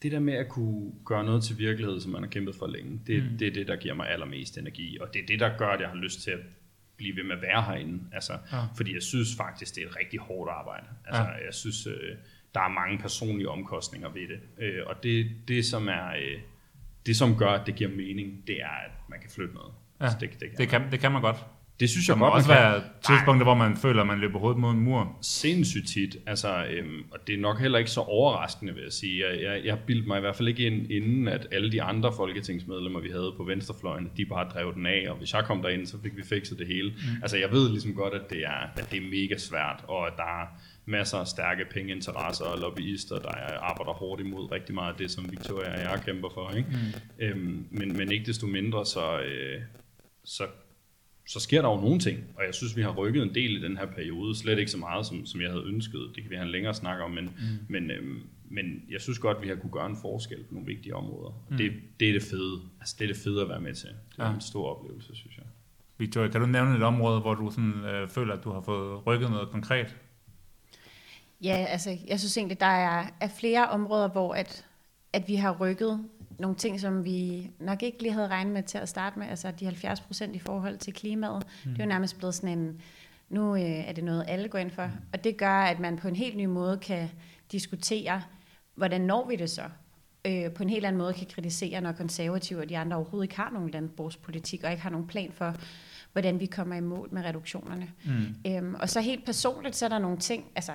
[0.03, 3.01] det der med at kunne gøre noget til virkelighed, som man har kæmpet for længe,
[3.07, 3.39] det, mm.
[3.39, 5.81] det er det, der giver mig allermest energi, og det er det, der gør, at
[5.81, 6.39] jeg har lyst til at
[7.03, 7.97] blive ved med at være herinde.
[8.13, 8.59] Altså, ja.
[8.77, 10.87] Fordi jeg synes faktisk, det er et rigtig hårdt arbejde.
[11.07, 11.45] Altså, ja.
[11.47, 12.17] Jeg synes, øh,
[12.55, 14.41] der er mange personlige omkostninger ved det.
[14.59, 16.39] Øh, og det, det, som er, øh,
[17.07, 19.73] det, som gør, at det giver mening, det er, at man kan flytte noget.
[20.01, 20.05] Ja.
[20.05, 21.37] Altså, det, det, kan det, kan, det kan man godt.
[21.81, 24.61] Det synes jeg må godt, også være tidspunkter, hvor man føler, at man løber hovedet
[24.61, 25.19] mod en mur.
[25.23, 29.27] sindssygt tit, altså, øhm, og det er nok heller ikke så overraskende, vil jeg sige.
[29.27, 32.13] Jeg, jeg, jeg bildte mig i hvert fald ikke ind, inden, at alle de andre
[32.17, 35.87] folketingsmedlemmer, vi havde på venstrefløjen, de bare drev den af, og hvis jeg kom derind,
[35.87, 36.91] så fik vi fikset det hele.
[36.91, 37.23] Mm.
[37.23, 40.13] Altså, jeg ved ligesom godt, at det, er, at det er mega svært, og at
[40.17, 40.47] der er
[40.87, 43.31] masser af stærke pengeinteresser og lobbyister, der
[43.61, 46.51] arbejder hårdt imod rigtig meget af det, som Victoria og jeg kæmper for.
[46.57, 46.69] Ikke?
[46.71, 47.25] Mm.
[47.25, 49.61] Øhm, men, men ikke desto mindre, så, øh,
[50.25, 50.45] så
[51.27, 53.63] så sker der jo nogle ting, og jeg synes, vi har rykket en del i
[53.63, 54.37] den her periode.
[54.37, 56.01] Slet ikke så meget, som, som jeg havde ønsket.
[56.15, 57.33] Det kan vi have en længere snak om, men, mm.
[57.69, 60.97] men, øhm, men jeg synes godt, vi har kunne gøre en forskel på nogle vigtige
[60.97, 61.31] områder.
[61.51, 61.57] Mm.
[61.57, 62.61] Det, det er det fede.
[62.81, 63.89] Altså, det er det fede at være med til.
[63.89, 64.29] Det er Ja.
[64.29, 64.35] ja.
[64.35, 65.45] en stor oplevelse, synes jeg.
[65.99, 69.07] Victoria, kan du nævne et område, hvor du sådan, øh, føler, at du har fået
[69.07, 69.97] rykket noget konkret?
[71.43, 74.65] Ja, altså, jeg synes egentlig, der er, er flere områder, hvor at,
[75.13, 76.05] at vi har rykket
[76.43, 79.27] nogle ting, som vi nok ikke lige havde regnet med til at starte med.
[79.27, 81.47] Altså de 70 procent i forhold til klimaet.
[81.65, 81.71] Mm.
[81.71, 82.81] Det er jo nærmest blevet sådan en,
[83.29, 84.91] nu øh, er det noget, alle går ind for.
[85.13, 87.09] Og det gør, at man på en helt ny måde kan
[87.53, 88.23] diskutere,
[88.75, 89.63] hvordan når vi det så?
[90.25, 93.37] Øh, på en helt anden måde kan kritisere, når konservative og de andre overhovedet ikke
[93.37, 95.55] har nogen landbrugspolitik, og ikke har nogen plan for,
[96.13, 97.89] hvordan vi kommer i mål med reduktionerne.
[98.05, 98.51] Mm.
[98.51, 100.73] Øhm, og så helt personligt, så er der nogle ting, altså,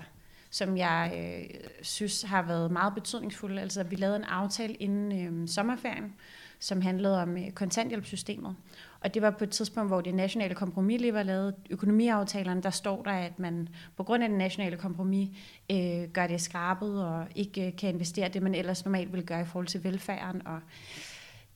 [0.49, 3.61] som jeg øh, synes har været meget betydningsfulde.
[3.61, 6.13] Altså, vi lavede en aftale inden øh, sommerferien,
[6.59, 8.55] som handlede om øh, kontanthjælpssystemet.
[8.99, 11.55] Og det var på et tidspunkt, hvor det nationale kompromis lige var lavet.
[11.69, 15.29] Økonomiaftalerne, der står der, at man på grund af det nationale kompromis
[15.71, 19.41] øh, gør det skrabet og ikke øh, kan investere det, man ellers normalt ville gøre
[19.41, 20.47] i forhold til velfærden.
[20.47, 20.59] Og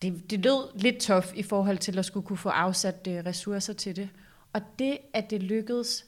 [0.01, 3.73] det, det lød lidt tof i forhold til at skulle kunne få afsat øh, ressourcer
[3.73, 4.10] til det.
[4.54, 6.06] Og det, at det lykkedes,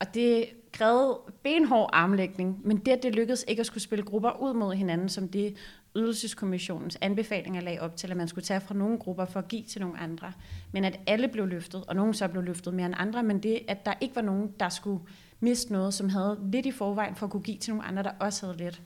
[0.00, 4.42] og det krævede benhård armlægning, men det, at det lykkedes ikke at skulle spille grupper
[4.42, 5.56] ud mod hinanden, som det
[5.96, 9.62] ydelseskommissionens anbefalinger lagde op til, at man skulle tage fra nogle grupper for at give
[9.62, 10.32] til nogle andre,
[10.72, 13.60] men at alle blev løftet, og nogen så blev løftet mere end andre, men det,
[13.68, 15.00] at der ikke var nogen, der skulle
[15.40, 18.12] miste noget, som havde lidt i forvejen for at kunne give til nogle andre, der
[18.20, 18.82] også havde lidt.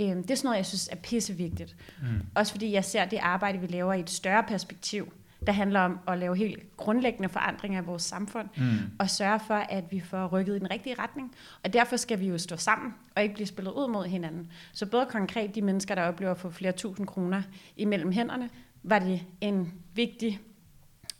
[0.00, 1.76] Øhm, det er sådan noget, jeg synes er pissevigtigt.
[2.02, 2.06] Mm.
[2.34, 5.12] Også fordi jeg ser det arbejde, vi laver i et større perspektiv,
[5.46, 8.78] der handler om at lave helt grundlæggende forandringer i vores samfund, mm.
[8.98, 11.34] og sørge for, at vi får rykket i den rigtige retning.
[11.64, 14.52] Og derfor skal vi jo stå sammen, og ikke blive spillet ud mod hinanden.
[14.72, 17.42] Så både konkret de mennesker, der oplever at få flere tusind kroner
[17.76, 18.50] imellem hænderne,
[18.82, 20.40] var det en vigtig,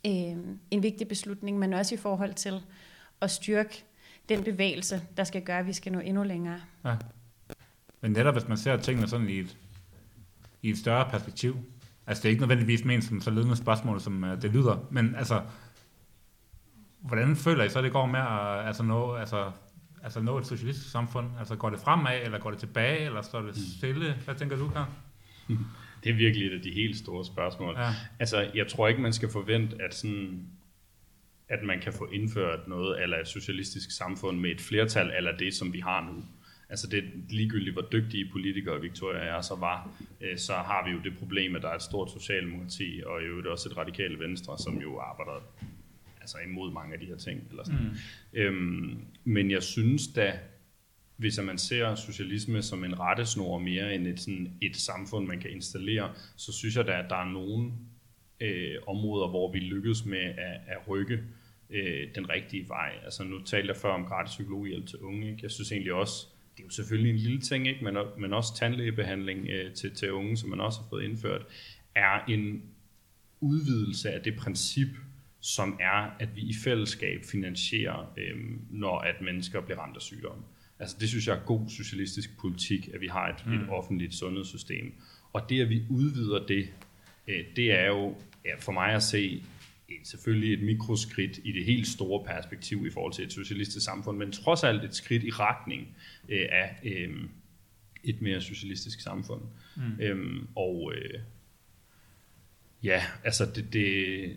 [0.07, 0.37] øh,
[0.71, 2.61] en vigtig beslutning, men også i forhold til
[3.21, 3.85] at styrke
[4.29, 6.61] den bevægelse, der skal gøre, at vi skal nå endnu længere.
[6.85, 6.97] Ja.
[8.01, 9.57] Men netop hvis man ser tingene sådan i et,
[10.63, 11.57] i et større perspektiv,
[12.09, 15.15] altså det er ikke nødvendigvis ment som så ledende spørgsmål, som uh, det lyder, men
[15.15, 15.43] altså,
[17.01, 19.51] hvordan føler I så, det går med at altså, nå, altså,
[20.03, 21.27] altså nå et socialistisk samfund?
[21.39, 24.15] Altså går det fremad, eller går det tilbage, eller står det stille?
[24.25, 24.87] Hvad tænker du, Karl?
[26.05, 27.75] Det er virkelig et af de helt store spørgsmål.
[27.79, 27.91] Ja.
[28.19, 30.47] Altså, jeg tror ikke, man skal forvente, at sådan
[31.49, 35.55] at man kan få indført noget eller et socialistisk samfund med et flertal eller det,
[35.55, 36.25] som vi har nu.
[36.71, 41.01] Altså det ligegyldigt, hvor dygtige politikere Victoria er, så var, øh, så har vi jo
[41.05, 44.59] det problem, at der er et stort socialdemokrati, og i øvrigt også et radikale venstre,
[44.59, 45.43] som jo arbejder
[46.21, 47.47] altså imod mange af de her ting.
[47.51, 47.81] Eller sådan.
[47.81, 48.39] Mm.
[48.39, 50.39] Øhm, men jeg synes da,
[51.17, 55.51] hvis man ser socialisme som en rettesnor mere end et, sådan et samfund, man kan
[55.51, 57.73] installere, så synes jeg da, at der er nogle
[58.41, 61.21] øh, områder, hvor vi lykkes med at, at rykke
[61.71, 62.93] øh, den rigtige vej.
[63.05, 65.31] Altså nu talte jeg før om gratis psykologhjælp til unge.
[65.31, 65.39] Ikke?
[65.43, 66.27] Jeg synes egentlig også,
[66.59, 67.85] det er jo selvfølgelig en lille ting, ikke?
[67.85, 71.47] Men, men også tandlægebehandling øh, til, til unge, som man også har fået indført,
[71.95, 72.63] er en
[73.41, 74.89] udvidelse af det princip,
[75.41, 78.37] som er, at vi i fællesskab finansierer, øh,
[78.71, 80.45] når at mennesker bliver ramt af sygdom.
[80.79, 83.53] Altså det synes jeg er god socialistisk politik, at vi har et, mm.
[83.53, 84.95] et offentligt sundhedssystem.
[85.33, 86.69] Og det, at vi udvider det,
[87.29, 89.43] øh, det er jo ja, for mig at se
[90.05, 94.33] selvfølgelig et mikroskridt i det helt store perspektiv i forhold til et socialistisk samfund, men
[94.33, 95.97] trods alt et skridt i retning
[96.29, 97.15] øh, af øh,
[98.05, 99.43] et mere socialistisk samfund.
[99.77, 100.01] Mm.
[100.01, 101.21] Øhm, og øh,
[102.83, 104.37] ja, altså det, det,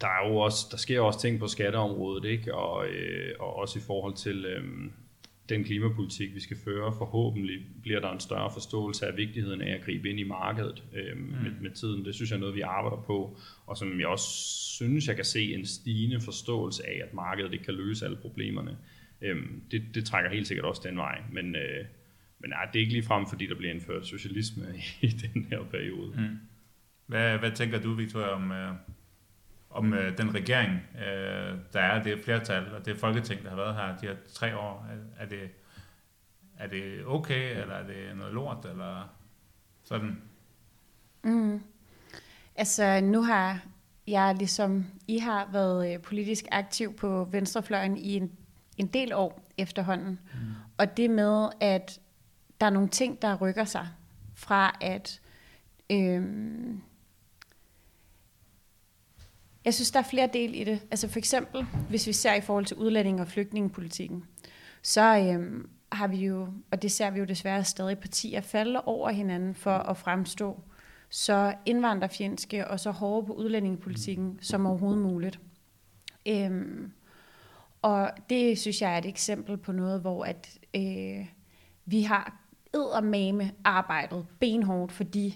[0.00, 2.54] der er jo også, der sker også ting på skatteområdet, ikke?
[2.54, 4.64] Og, øh, og også i forhold til øh,
[5.48, 6.92] den klimapolitik, vi skal føre.
[6.98, 11.16] Forhåbentlig bliver der en større forståelse af vigtigheden af at gribe ind i markedet øh,
[11.16, 11.22] mm.
[11.22, 12.04] med, med tiden.
[12.04, 14.28] Det synes jeg er noget, vi arbejder på, og som jeg også
[14.74, 18.78] synes, jeg kan se en stigende forståelse af, at markedet ikke kan løse alle problemerne.
[19.22, 19.36] Øh,
[19.70, 21.84] det, det trækker helt sikkert også den vej, men, øh,
[22.38, 24.62] men nej, det er ikke lige frem, fordi der bliver indført socialisme
[25.00, 26.12] i den her periode.
[26.16, 26.38] Mm.
[27.06, 28.74] Hvad, hvad tænker du, Victor, om, øh,
[29.72, 33.74] om øh, den regering, øh, der er det flertal, og det folketing, der har været
[33.74, 34.86] her de her tre år?
[34.90, 35.50] Er, er, det,
[36.58, 39.08] er det okay, eller er det noget lort, eller
[39.82, 40.22] sådan?
[41.22, 41.62] Mm.
[42.56, 43.60] Altså, nu har
[44.06, 48.32] jeg ligesom I har været øh, politisk aktiv på venstrefløjen i en,
[48.76, 50.20] en del år efterhånden.
[50.34, 50.40] Mm.
[50.78, 52.00] Og det med, at
[52.60, 53.88] der er nogle ting, der rykker sig
[54.34, 55.20] fra at...
[55.90, 56.82] Øhm,
[59.64, 60.80] jeg synes, der er flere del i det.
[60.90, 64.24] Altså for eksempel, hvis vi ser i forhold til udlænding- og flygtningepolitikken,
[64.82, 69.10] så øhm, har vi jo, og det ser vi jo desværre stadig, partier falde over
[69.10, 70.60] hinanden for at fremstå
[71.10, 74.42] så indvandrerfjendske og så hårde på udlændingepolitikken mm.
[74.42, 75.40] som overhovedet muligt.
[76.28, 76.92] Øhm,
[77.82, 81.26] og det synes jeg er et eksempel på noget, hvor at, øh,
[81.84, 82.42] vi har
[82.74, 85.32] eddermame arbejdet benhårdt for de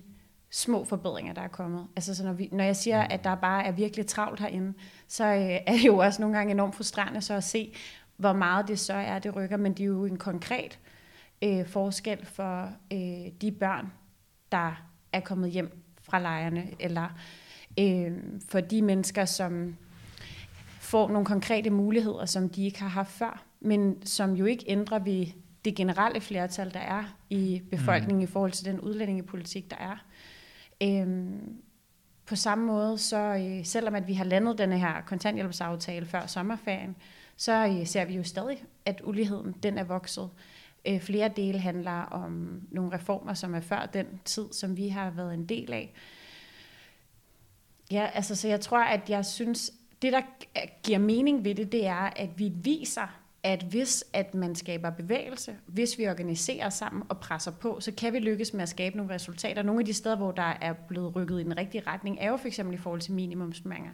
[0.56, 1.86] små forbedringer, der er kommet.
[1.96, 4.72] Altså, så når, vi, når jeg siger, at der bare er virkelig travlt herinde,
[5.08, 7.74] så øh, er det jo også nogle gange enormt frustrerende så at se,
[8.16, 9.56] hvor meget det så er, det rykker.
[9.56, 10.78] Men det er jo en konkret
[11.42, 13.92] øh, forskel for øh, de børn,
[14.52, 17.08] der er kommet hjem fra lejrene, eller
[17.78, 18.12] øh,
[18.48, 19.76] for de mennesker, som
[20.80, 24.98] får nogle konkrete muligheder, som de ikke har haft før, men som jo ikke ændrer
[24.98, 25.26] ved
[25.64, 28.22] det generelle flertal, der er i befolkningen mm.
[28.22, 29.96] i forhold til den udlændingepolitik, der er.
[30.82, 31.62] Øhm,
[32.26, 36.96] på samme måde, så øh, selvom at vi har landet denne her kontanthjælpsaftale før sommerferien,
[37.36, 40.30] så øh, ser vi jo stadig, at uligheden den er vokset.
[40.86, 45.10] Øh, flere dele handler om nogle reformer, som er før den tid, som vi har
[45.10, 45.92] været en del af.
[47.90, 50.22] Ja, altså, så jeg tror, at jeg synes, det der
[50.82, 55.52] giver mening ved det, det er, at vi viser, at hvis at man skaber bevægelse,
[55.66, 59.14] hvis vi organiserer sammen og presser på, så kan vi lykkes med at skabe nogle
[59.14, 59.62] resultater.
[59.62, 62.36] Nogle af de steder, hvor der er blevet rykket i den rigtige retning, er jo
[62.36, 63.90] for eksempel i forhold til minimumsmænger,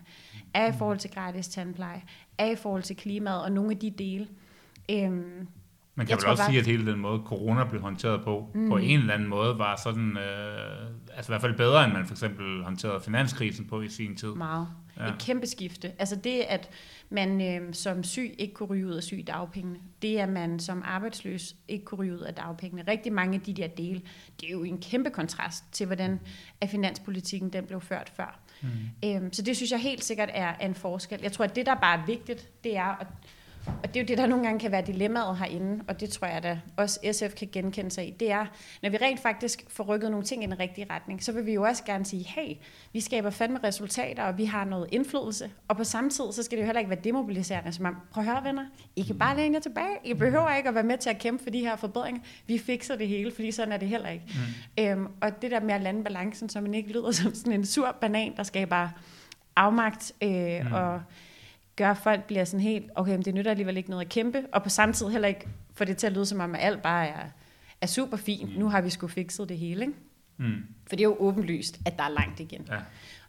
[0.54, 2.02] er i forhold til gratis tandpleje,
[2.38, 4.28] er i forhold til klimaet og nogle af de dele.
[4.90, 5.48] Øhm,
[5.94, 6.50] man kan vel også bare...
[6.50, 8.68] sige, at hele den måde, corona blev håndteret på, mm.
[8.68, 12.06] på en eller anden måde, var sådan, øh, altså i hvert fald bedre, end man
[12.06, 14.34] for eksempel håndterede finanskrisen på i sin tid.
[14.34, 14.68] Meget.
[14.98, 15.08] Ja.
[15.08, 15.92] Et kæmpe skifte.
[15.98, 16.70] Altså det, at
[17.12, 19.78] man øh, som syg ikke kunne ryge ud af syg dagpengene.
[20.02, 22.84] Det, at man som arbejdsløs ikke kunne ryge ud af dagpengene.
[22.88, 24.02] Rigtig mange af de der dele,
[24.40, 26.20] det er jo en kæmpe kontrast til, hvordan
[26.60, 28.40] at finanspolitikken den blev ført før.
[28.62, 28.68] Mm.
[29.04, 31.20] Øhm, så det synes jeg helt sikkert er en forskel.
[31.22, 33.06] Jeg tror, at det, der bare er vigtigt, det er at
[33.66, 36.26] og det er jo det, der nogle gange kan være dilemmaet herinde, og det tror
[36.26, 38.46] jeg da også SF kan genkende sig i, det er,
[38.82, 41.52] når vi rent faktisk får rykket nogle ting i den rigtige retning, så vil vi
[41.52, 42.54] jo også gerne sige, hey,
[42.92, 46.58] vi skaber fandme resultater, og vi har noget indflydelse, og på samme tid, så skal
[46.58, 48.64] det jo heller ikke være demobiliserende, som man, prøv at høre venner,
[48.96, 51.42] I kan bare læne jer tilbage, I behøver ikke at være med til at kæmpe
[51.42, 54.24] for de her forbedringer, vi fikser det hele, fordi sådan er det heller ikke.
[54.76, 54.84] Mm.
[54.84, 57.66] Øhm, og det der med at lande balancen, så man ikke lyder som sådan en
[57.66, 58.88] sur banan, der skaber
[59.56, 60.72] afmagt øh, mm.
[60.72, 61.02] og
[61.76, 64.44] gør, at folk bliver sådan helt, okay, men det nytter alligevel ikke noget at kæmpe,
[64.52, 66.82] og på samme tid heller ikke få det til at lyde som om, at alt
[66.82, 67.26] bare er,
[67.80, 68.52] er super fint.
[68.52, 68.58] Mm.
[68.58, 69.94] Nu har vi sgu fikset det hele, ikke?
[70.36, 70.64] Mm.
[70.86, 72.66] For det er jo åbenlyst, at der er langt igen.
[72.70, 72.76] Ja.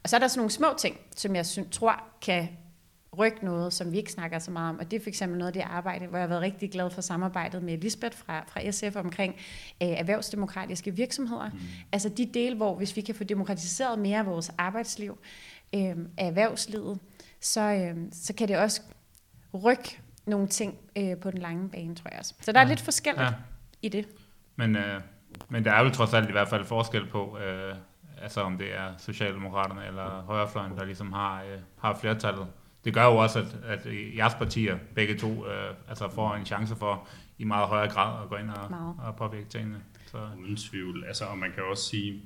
[0.04, 2.50] Og så er der sådan nogle små ting, som jeg synes, tror kan
[3.18, 4.80] rykke noget, som vi ikke snakker så meget om.
[4.80, 6.90] Og det er for eksempel noget af det arbejde, hvor jeg har været rigtig glad
[6.90, 9.36] for samarbejdet med Lisbeth fra, fra SF omkring
[9.84, 11.50] øh, erhvervsdemokratiske virksomheder.
[11.54, 11.60] Mm.
[11.92, 15.18] Altså de dele, hvor hvis vi kan få demokratiseret mere af vores arbejdsliv,
[15.76, 15.82] øh,
[16.18, 17.00] af erhvervslivet,
[17.44, 18.82] så, øh, så kan det også
[19.64, 22.34] rykke nogle ting øh, på den lange bane, tror jeg også.
[22.42, 22.70] Så der er ja.
[22.70, 23.34] lidt forskelligt ja.
[23.82, 24.08] i det.
[24.56, 25.02] Men, øh,
[25.50, 27.76] men der er jo trods alt i hvert fald forskel på, øh,
[28.22, 32.48] altså om det er Socialdemokraterne eller Højrefløjen, der ligesom har, øh, har flertallet.
[32.86, 36.76] Det gør jo også, at, at jeres partier, begge to, øh, altså får en chance
[36.76, 39.82] for i meget højere grad at gå ind og, og påvirke tingene.
[40.06, 40.18] Så.
[40.40, 41.04] Uden tvivl.
[41.08, 42.22] Altså, og man kan også sige,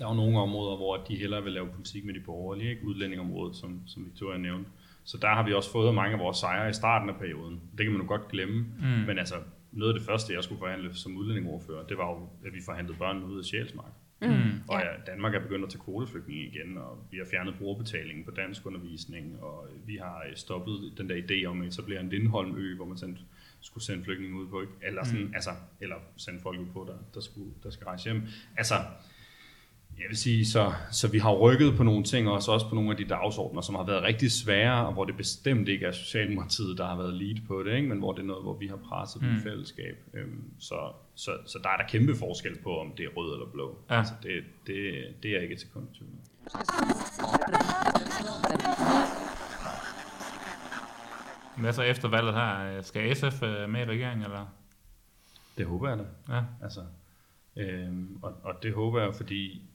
[0.00, 2.84] der er jo nogle områder, hvor de hellere vil lave politik med de borgerlige, ikke?
[2.84, 4.70] udlændingområdet, som, som Victoria nævnte.
[5.04, 7.60] Så der har vi også fået mange af vores sejre i starten af perioden.
[7.78, 8.66] Det kan man jo godt glemme.
[8.78, 8.86] Mm.
[9.06, 9.34] Men altså,
[9.72, 12.98] noget af det første, jeg skulle forhandle som udlændingoverfører, det var jo, at vi forhandlede
[12.98, 13.92] børnene ud af Sjælsmark.
[14.22, 14.62] Mm.
[14.68, 18.30] Og ja, Danmark er begyndt at tage kvoteflygtninge igen, og vi har fjernet brugerbetalingen på
[18.30, 22.84] dansk undervisning, og vi har stoppet den der idé om at etablere en Lindholm-ø, hvor
[22.84, 23.22] man sendte,
[23.60, 24.72] skulle sende flygtninge ud på, ikke?
[24.82, 25.34] Eller, sådan, mm.
[25.34, 28.22] altså, eller sende folk ud på, der, der, skulle, der skal rejse hjem.
[28.56, 28.74] Altså,
[30.00, 32.90] jeg vil sige, så, så vi har rykket på nogle ting, og også på nogle
[32.90, 36.78] af de dagsordner, som har været rigtig svære, og hvor det bestemt ikke er Socialdemokratiet,
[36.78, 37.88] der har været lead på det, ikke?
[37.88, 39.36] men hvor det er noget, hvor vi har presset mm.
[39.36, 39.96] i fællesskab.
[40.14, 43.46] Øhm, så, så, så der er der kæmpe forskel på, om det er rød eller
[43.52, 43.78] blå.
[43.90, 43.98] Ja.
[43.98, 46.10] Altså, det, det, det er ikke et sekund tvivl.
[51.56, 52.82] Hvad så efter valget her?
[52.82, 54.46] Skal SF øh, med i regeringen, eller?
[55.58, 56.34] Det håber jeg da.
[56.34, 56.42] Ja.
[56.62, 56.80] Altså,
[57.56, 59.69] øhm, og, og det håber jeg, fordi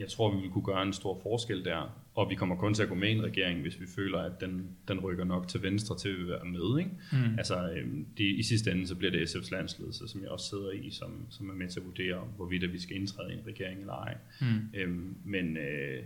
[0.00, 2.82] jeg tror, vi vil kunne gøre en stor forskel der, og vi kommer kun til
[2.82, 5.62] at gå med i en regering, hvis vi føler, at den, den rykker nok til
[5.62, 6.78] venstre til at være med.
[6.78, 6.90] Ikke?
[7.12, 7.38] Mm.
[7.38, 10.70] Altså, øhm, de, i sidste ende, så bliver det SF's landsledelse, som jeg også sidder
[10.70, 13.80] i, som, som er med til at vurdere, hvorvidt vi skal indtræde i en regering
[13.80, 14.16] eller ej.
[14.40, 14.46] Mm.
[14.74, 16.02] Øhm, men, øh,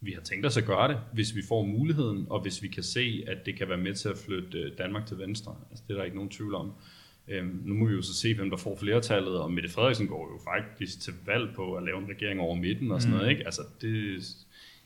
[0.00, 2.82] vi har tænkt os at gøre det, hvis vi får muligheden, og hvis vi kan
[2.82, 5.56] se, at det kan være med til at flytte øh, Danmark til venstre.
[5.70, 6.72] Altså, det er der ikke nogen tvivl om.
[7.28, 10.32] Øhm, nu må vi jo så se, hvem der får flertallet, og Mette Frederiksen går
[10.32, 13.18] jo faktisk til valg på at lave en regering over midten og sådan mm.
[13.18, 13.44] noget, ikke?
[13.44, 13.92] Altså, det,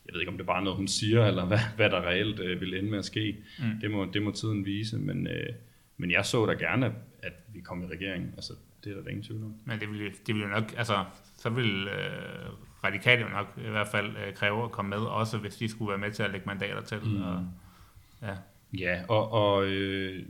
[0.06, 2.40] jeg ved ikke, om det er bare noget, hun siger, eller hvad, hvad der reelt
[2.40, 3.36] øh, vil ende med at ske.
[3.58, 3.80] Mm.
[3.80, 5.52] Det, må, det må tiden vise, men, øh,
[5.96, 8.32] men jeg så da gerne, at vi kom i regering.
[8.36, 8.52] Altså,
[8.84, 9.54] det er der ingen tvivl om.
[9.64, 11.04] Men det vil, det vil jo nok, altså,
[11.36, 12.50] så vil øh,
[12.84, 15.98] radikale nok i hvert fald øh, kræve at komme med, også hvis de skulle være
[15.98, 16.98] med til at lægge mandater til.
[17.04, 17.22] Mm.
[17.22, 17.46] Og,
[18.22, 18.36] ja.
[18.78, 20.26] ja, og, og øh,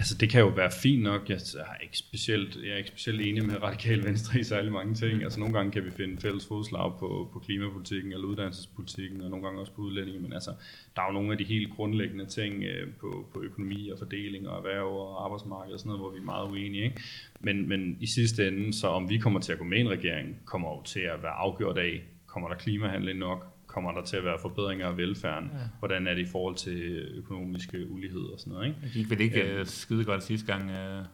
[0.00, 1.28] Altså det kan jo være fint nok.
[1.28, 4.94] Jeg er ikke specielt, jeg er ikke specielt enig med radikal venstre i særlig mange
[4.94, 5.22] ting.
[5.22, 9.44] Altså nogle gange kan vi finde fælles fodslag på, på klimapolitikken eller uddannelsespolitikken, og nogle
[9.44, 10.20] gange også på udlændinge.
[10.20, 10.50] Men altså,
[10.96, 14.48] der er jo nogle af de helt grundlæggende ting øh, på, på økonomi og fordeling
[14.48, 16.84] og erhverv og arbejdsmarked og sådan noget, hvor vi er meget uenige.
[16.84, 17.00] Ikke?
[17.40, 19.90] Men, men i sidste ende, så om vi kommer til at gå med i en
[19.90, 24.16] regering, kommer jo til at være afgjort af, kommer der klimahandling nok, kommer der til
[24.16, 25.50] at være forbedringer af velfærden?
[25.52, 25.58] Ja.
[25.78, 28.66] Hvordan er det i forhold til økonomiske ulighed og sådan noget?
[28.66, 28.78] Ikke?
[28.82, 30.70] Det gik vel ikke øh, skide godt sidste gang?
[30.70, 31.06] Uh,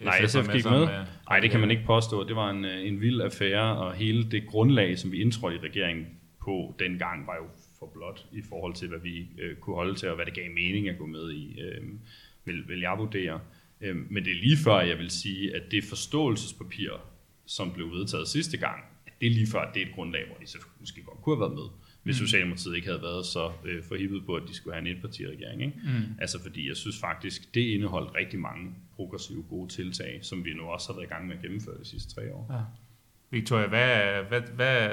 [0.00, 0.86] Nej, SF gik med.
[1.28, 2.28] Nej, det kan man ikke påstå.
[2.28, 5.60] Det var en, øh, en vild affære, og hele det grundlag, som vi indtrådte i
[5.60, 6.06] regeringen
[6.44, 7.44] på dengang, var jo
[7.78, 10.50] for blot i forhold til, hvad vi øh, kunne holde til, og hvad det gav
[10.50, 11.84] mening at gå med i, øh,
[12.44, 13.40] vil, vil jeg vurdere.
[13.80, 16.90] Øh, men det er lige før, jeg vil sige, at det forståelsespapir,
[17.46, 18.84] som blev vedtaget sidste gang,
[19.20, 21.36] det er lige før, at det er et grundlag, hvor de så måske godt kunne
[21.36, 21.68] have været med
[22.02, 22.26] hvis mm.
[22.26, 25.62] Socialdemokratiet ikke havde været så øh, forhippet på, at de skulle have en etpartiregering.
[25.62, 25.80] Ikke?
[25.84, 26.14] Mm.
[26.18, 30.62] Altså fordi jeg synes faktisk, det indeholdt rigtig mange progressive gode tiltag, som vi nu
[30.62, 32.50] også har været i gang med at gennemføre de sidste tre år.
[32.52, 32.60] Ja.
[33.30, 34.88] Victoria, hvad, hvad, hvad,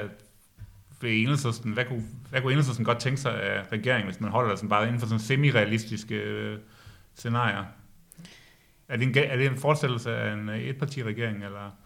[1.00, 4.56] hvad, enhedslisten, hvad, kunne, hvad kunne enhedslisten godt tænke sig af regeringen, hvis man holder
[4.56, 6.58] sådan bare inden for sådan semi-realistiske øh,
[7.14, 7.64] scenarier?
[8.88, 11.76] Er det, en, er det en forestillelse af en etpartiregering, eller...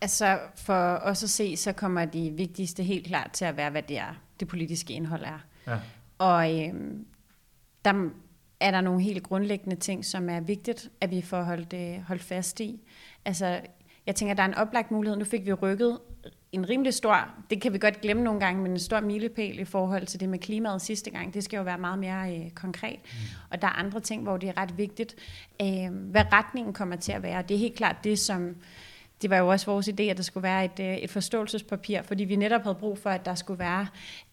[0.00, 3.82] Altså for os at se, så kommer de vigtigste helt klart til at være, hvad
[3.82, 5.38] det er, det politiske indhold er.
[5.66, 5.78] Ja.
[6.18, 7.06] Og øhm,
[7.84, 8.10] der
[8.60, 12.22] er der nogle helt grundlæggende ting, som er vigtigt, at vi får holdt, øh, holdt
[12.22, 12.80] fast i.
[13.24, 13.60] Altså,
[14.06, 15.18] jeg tænker, der er en oplagt mulighed.
[15.18, 15.98] Nu fik vi rykket
[16.52, 19.64] en rimelig stor, det kan vi godt glemme nogle gange, men en stor milepæl i
[19.64, 21.34] forhold til det med klimaet sidste gang.
[21.34, 22.98] Det skal jo være meget mere øh, konkret.
[23.04, 23.18] Mm.
[23.50, 25.14] Og der er andre ting, hvor det er ret vigtigt,
[25.62, 27.42] øh, hvad retningen kommer til at være.
[27.42, 28.56] Det er helt klart det, som
[29.22, 32.24] det var jo også vores idé, at der skulle være et, øh, et forståelsespapir, fordi
[32.24, 33.86] vi netop havde brug for, at der skulle være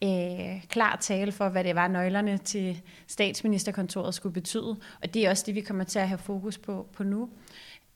[0.03, 4.77] øh, klar tale for, hvad det var, nøglerne til statsministerkontoret skulle betyde.
[5.03, 7.29] Og det er også det, vi kommer til at have fokus på, på nu.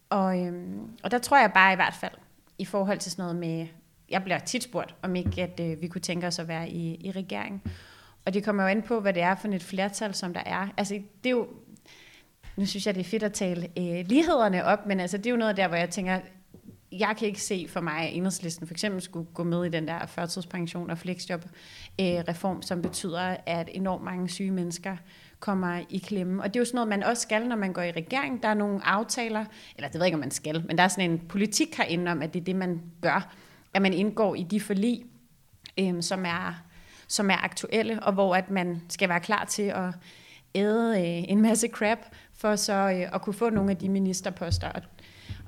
[0.09, 2.11] Og, øhm, og der tror jeg bare i hvert fald,
[2.57, 3.67] i forhold til sådan noget med,
[4.09, 7.07] jeg bliver tit spurgt, om ikke at øh, vi kunne tænke os at være i,
[7.07, 7.63] i regering.
[8.25, 10.67] Og det kommer jo an på, hvad det er for et flertal, som der er.
[10.77, 11.47] Altså, det er jo,
[12.55, 15.31] nu synes jeg, det er fedt at tale øh, lighederne op, men altså, det er
[15.31, 16.19] jo noget der, hvor jeg tænker,
[16.91, 19.87] jeg kan ikke se for mig, at enhedslisten for eksempel skulle gå med i den
[19.87, 21.45] der førtidspension og flexjob
[21.99, 24.97] øh, reform, som betyder, at enormt mange syge mennesker
[25.39, 26.43] kommer i klemme.
[26.43, 28.43] Og det er jo sådan noget, man også skal, når man går i regering.
[28.43, 30.87] Der er nogle aftaler, eller det ved jeg ikke, om man skal, men der er
[30.87, 33.33] sådan en politik herinde om, at det er det, man gør.
[33.73, 35.03] At man indgår i de forlig,
[35.79, 36.63] øh, som, er,
[37.07, 39.93] som er aktuelle, og hvor at man skal være klar til at
[40.55, 41.99] æde øh, en masse crap,
[42.33, 44.69] for så øh, at kunne få nogle af de ministerposter.
[44.69, 44.81] Og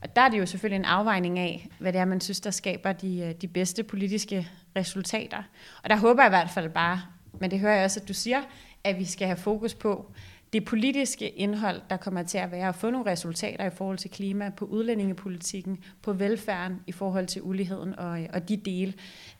[0.01, 2.51] og der er det jo selvfølgelig en afvejning af, hvad det er, man synes, der
[2.51, 5.43] skaber de, øh, de bedste politiske resultater.
[5.83, 7.01] Og der håber jeg i hvert fald bare,
[7.39, 8.41] men det hører jeg også, at du siger,
[8.83, 10.11] at vi skal have fokus på
[10.53, 14.11] det politiske indhold, der kommer til at være at få nogle resultater i forhold til
[14.11, 18.93] klima, på udlændingepolitikken, på velfærden i forhold til uligheden og, øh, og de dele.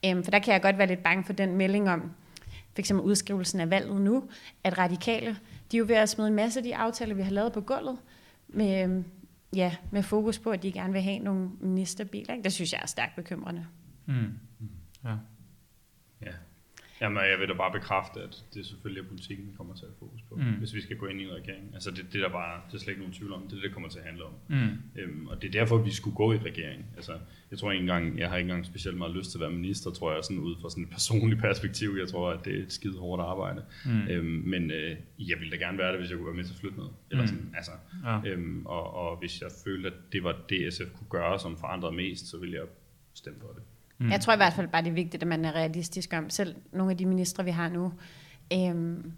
[0.05, 2.11] Øhm, for der kan jeg godt være lidt bange for den melding om,
[2.75, 2.91] f.eks.
[2.91, 4.23] udskrivelsen af valget nu,
[4.63, 5.37] at radikale,
[5.71, 7.61] de er jo ved at smide en masse af de aftaler, vi har lavet på
[7.61, 7.97] gulvet,
[8.47, 9.05] med, øhm,
[9.55, 12.33] ja, med fokus på, at de gerne vil have nogle ministerbiler.
[12.33, 12.43] Ikke?
[12.43, 13.65] Det synes jeg er stærkt bekymrende.
[14.05, 14.13] Mm.
[14.13, 14.69] mm.
[15.03, 15.09] Ja.
[15.09, 15.15] ja.
[17.01, 19.91] Jamen, jeg vil da bare bekræfte, at det selvfølgelig er politikken, vi kommer til at
[19.99, 20.43] fokus på, mm.
[20.43, 21.71] hvis vi skal gå ind i en regering.
[21.73, 23.63] Altså, det, det, der bare, det er slet ikke nogen tvivl om, det er det,
[23.63, 24.33] det kommer til at handle om.
[24.47, 25.01] Mm.
[25.01, 26.85] Øhm, og det er derfor, vi skulle gå i regering.
[26.95, 27.13] Altså,
[27.51, 29.91] jeg tror ikke engang, jeg har ikke engang specielt meget lyst til at være minister,
[29.91, 31.95] tror jeg, sådan ud fra sådan et personligt perspektiv.
[31.99, 33.63] Jeg tror, at det er et skide hårdt arbejde.
[33.85, 34.07] Mm.
[34.07, 36.53] Øhm, men øh, jeg ville da gerne være det, hvis jeg kunne være med til
[36.53, 36.93] at flytte noget.
[37.11, 37.27] Eller mm.
[37.27, 37.71] sådan, altså,
[38.05, 38.29] ja.
[38.29, 41.95] øhm, og, og hvis jeg følte, at det var det, SF kunne gøre, som forandrede
[41.95, 42.65] mest, så ville jeg
[43.13, 43.63] stemme på det.
[44.01, 44.11] Mm.
[44.11, 46.55] Jeg tror i hvert fald bare, det er vigtigt, at man er realistisk om, selv
[46.73, 47.93] nogle af de ministre, vi har nu,
[48.53, 49.11] øhm,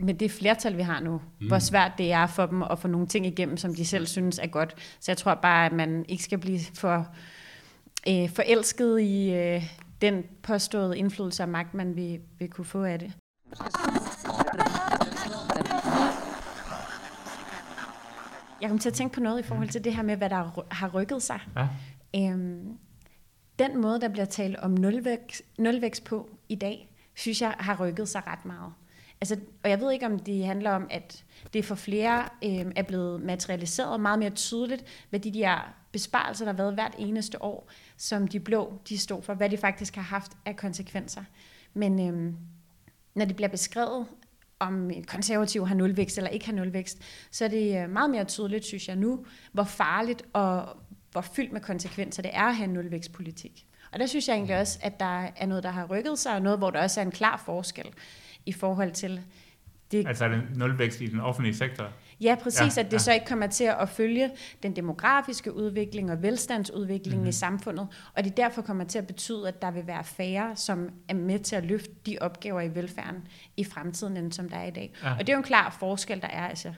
[0.00, 1.46] med det flertal, vi har nu, mm.
[1.46, 4.38] hvor svært det er for dem at få nogle ting igennem, som de selv synes
[4.38, 4.74] er godt.
[5.00, 7.08] Så jeg tror bare, at man ikke skal blive for
[8.08, 9.62] øh, forelsket i øh,
[10.00, 13.12] den påståede indflydelse og magt, man vil, vil kunne få af det.
[18.60, 20.64] Jeg kom til at tænke på noget i forhold til det her med, hvad der
[20.70, 21.40] har rykket sig.
[21.56, 21.68] Ja.
[22.16, 22.78] Øhm,
[23.58, 28.08] den måde, der bliver talt om nulvækst, nulvækst på i dag, synes jeg har rykket
[28.08, 28.72] sig ret meget.
[29.20, 32.82] Altså, og jeg ved ikke, om det handler om, at det for flere øh, er
[32.82, 37.70] blevet materialiseret meget mere tydeligt, hvad de der besparelser, der har været hvert eneste år,
[37.96, 41.24] som de blå de stod for, hvad de faktisk har haft af konsekvenser.
[41.74, 42.34] Men øh,
[43.14, 44.06] når det bliver beskrevet,
[44.58, 46.98] om konservativ har nulvækst eller ikke har nulvækst,
[47.30, 50.76] så er det øh, meget mere tydeligt, synes jeg nu, hvor farligt og
[51.14, 53.66] hvor fyldt med konsekvenser det er at have en nulvækstpolitik.
[53.92, 56.42] Og der synes jeg egentlig også, at der er noget, der har rykket sig, og
[56.42, 57.86] noget, hvor der også er en klar forskel
[58.46, 59.20] i forhold til
[59.90, 60.08] det.
[60.08, 61.88] Altså er det nulvækst i den offentlige sektor?
[62.20, 62.98] Ja, præcis, ja, at det ja.
[62.98, 64.30] så ikke kommer til at følge
[64.62, 67.28] den demografiske udvikling og velstandsudviklingen mm-hmm.
[67.28, 70.90] i samfundet, og det derfor kommer til at betyde, at der vil være færre, som
[71.08, 74.66] er med til at løfte de opgaver i velfærden i fremtiden, end som der er
[74.66, 74.92] i dag.
[75.02, 75.12] Ja.
[75.12, 76.48] Og det er jo en klar forskel, der er.
[76.48, 76.72] Altså,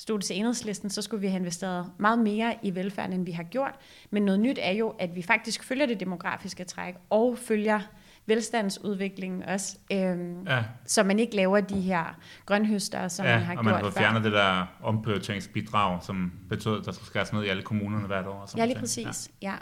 [0.00, 3.32] stod det til enhedslisten, så skulle vi have investeret meget mere i velfærden, end vi
[3.32, 3.74] har gjort.
[4.10, 7.80] Men noget nyt er jo, at vi faktisk følger det demografiske træk, og følger
[8.26, 10.64] velstandsudviklingen også, øhm, ja.
[10.86, 14.24] så man ikke laver de her grønhøster, som ja, man har og man har fjernet
[14.24, 18.50] det der omprioriteringsbidrag, som betød, at der skal skæres ned i alle kommunerne hvert år.
[18.56, 19.30] Ja, lige præcis.
[19.42, 19.50] Ja.
[19.50, 19.56] ja.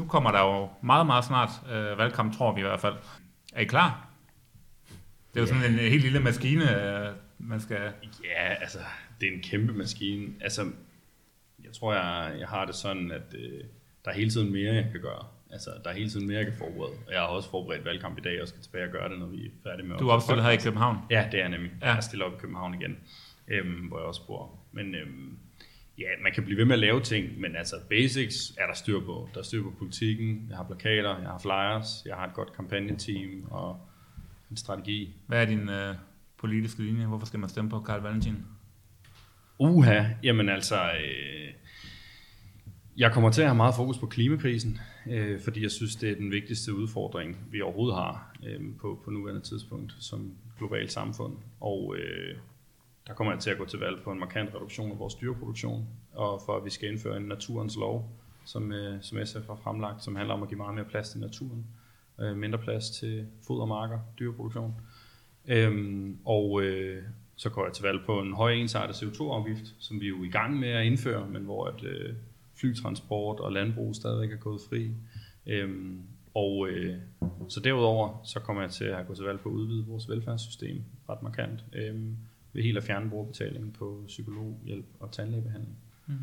[0.00, 2.94] Nu kommer der jo meget, meget snart øh, valgkamp, tror vi i hvert fald.
[3.52, 4.08] Er I klar?
[5.34, 7.92] Det er jo sådan en helt lille maskine, øh, man skal...
[8.24, 8.78] Ja, altså,
[9.20, 10.32] det er en kæmpe maskine.
[10.40, 10.62] Altså,
[11.64, 13.64] jeg tror, jeg, jeg har det sådan, at øh,
[14.04, 15.24] der er hele tiden mere, jeg kan gøre.
[15.50, 16.92] Altså, der er hele tiden mere, jeg kan forberede.
[17.06, 19.26] Og jeg har også forberedt valgkamp i dag, og skal tilbage og gøre det, når
[19.26, 20.96] vi er færdige med Du er opstillet her i København?
[21.10, 21.72] Ja, det er jeg nemlig.
[21.82, 21.94] Ja.
[21.94, 22.98] Jeg stiller op i København igen,
[23.48, 24.58] øhm, hvor jeg også bor.
[24.72, 25.38] Men øhm,
[26.00, 29.00] ja, man kan blive ved med at lave ting, men altså basics er der styr
[29.00, 29.28] på.
[29.34, 32.52] Der er styr på politikken, jeg har plakater, jeg har flyers, jeg har et godt
[32.52, 33.80] kampagneteam og
[34.50, 35.14] en strategi.
[35.26, 35.94] Hvad er din øh,
[36.38, 37.06] politiske linje?
[37.06, 38.36] Hvorfor skal man stemme på Karl Valentin?
[39.58, 41.54] Uha, jamen altså, øh,
[42.96, 44.78] jeg kommer til at have meget fokus på klimakrisen,
[45.10, 49.10] øh, fordi jeg synes, det er den vigtigste udfordring, vi overhovedet har øh, på, på
[49.10, 51.36] nuværende tidspunkt som globalt samfund.
[51.60, 52.36] Og øh,
[53.06, 55.86] der kommer jeg til at gå til valg på en markant reduktion af vores dyreproduktion,
[56.12, 58.10] og for at vi skal indføre en naturens lov,
[58.44, 61.20] som, øh, som SF har fremlagt, som handler om at give meget mere plads til
[61.20, 61.66] naturen,
[62.20, 64.74] øh, mindre plads til fodermarker, dyreproduktion.
[65.46, 67.02] Øhm, og øh,
[67.36, 70.28] så går jeg til valg på en høj ensartet CO2-afgift, som vi er jo i
[70.28, 72.14] gang med at indføre, men hvor at, øh,
[72.54, 74.90] flytransport og landbrug stadigvæk er gået fri.
[75.46, 76.02] Øhm,
[76.34, 76.96] og øh,
[77.48, 80.82] så derudover, så kommer jeg til at gå til valg på at udvide vores velfærdssystem
[81.08, 82.16] ret markant, Øhm,
[82.52, 85.76] ved helt at fjerne brugerbetaling på psykologhjælp og tandlægebehandling.
[86.06, 86.14] Mm.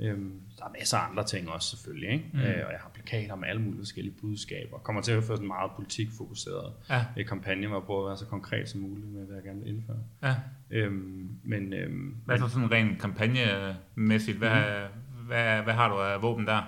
[0.00, 2.30] Øhm, der er masser af andre ting også selvfølgelig, ikke?
[2.32, 2.38] Mm.
[2.38, 4.78] Øh, og jeg har plakater med alle mulige forskellige budskaber.
[4.78, 7.04] Kommer til at føre sådan meget politikfokuseret ja.
[7.16, 9.60] øh, kampagne, hvor jeg prøver at være så konkret som muligt med, hvad jeg gerne
[9.60, 9.98] vil indføre.
[10.22, 10.34] Ja.
[10.70, 14.38] Øhm, men, øhm, hvad er så sådan rent kampagnemæssigt?
[14.38, 15.26] Hvad, mm.
[15.26, 16.62] hvad, hvad, hvad har du af våben der?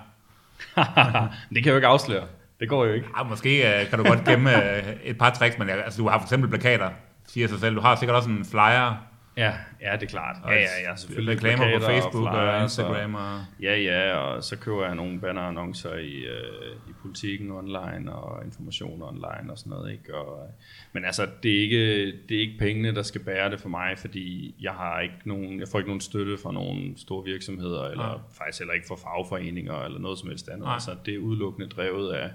[1.54, 2.26] det kan jeg jo ikke afsløre.
[2.61, 3.09] Det går jo ikke.
[3.18, 6.18] Ja, måske uh, kan du godt gemme uh, et par tricks, men altså, du har
[6.18, 6.90] for eksempel plakater,
[7.28, 7.76] siger sig selv.
[7.76, 9.08] Du har sikkert også en flyer,
[9.38, 10.36] Ja, ja, det er klart.
[10.44, 11.36] Ja, ja, ja, selvfølgelig.
[11.36, 13.14] Reklamer på Facebook og, og Instagram.
[13.14, 13.44] Og...
[13.62, 19.02] Ja, ja, og så køber jeg nogle bannerannoncer i, øh, i politikken online og information
[19.02, 19.92] online og sådan noget.
[19.92, 20.14] Ikke?
[20.14, 20.50] Og,
[20.92, 23.98] men altså, det er, ikke, det er ikke pengene, der skal bære det for mig,
[23.98, 28.06] fordi jeg har ikke nogen, jeg får ikke nogen støtte fra nogle store virksomheder, eller
[28.06, 28.44] ja.
[28.44, 30.66] faktisk heller ikke fra fagforeninger eller noget som helst andet.
[30.66, 30.72] Ja.
[30.72, 32.30] Altså, det er udelukkende drevet af,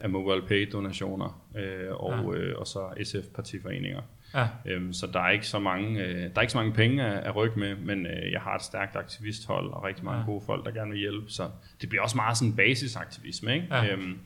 [0.00, 2.40] af mobile pay donationer øh, og, ja.
[2.40, 4.02] øh, og så SF partiforeninger.
[4.36, 4.48] Ja.
[4.66, 7.24] Øhm, så der er ikke så mange, øh, der er ikke så mange penge at,
[7.24, 10.26] at rykke med, men øh, jeg har et stærkt aktivisthold og rigtig mange ja.
[10.26, 11.30] gode folk, der gerne vil hjælpe.
[11.30, 13.66] Så det bliver også meget sådan basisaktivisme, ikke?
[13.70, 13.92] Ja.
[13.92, 14.18] Øhm,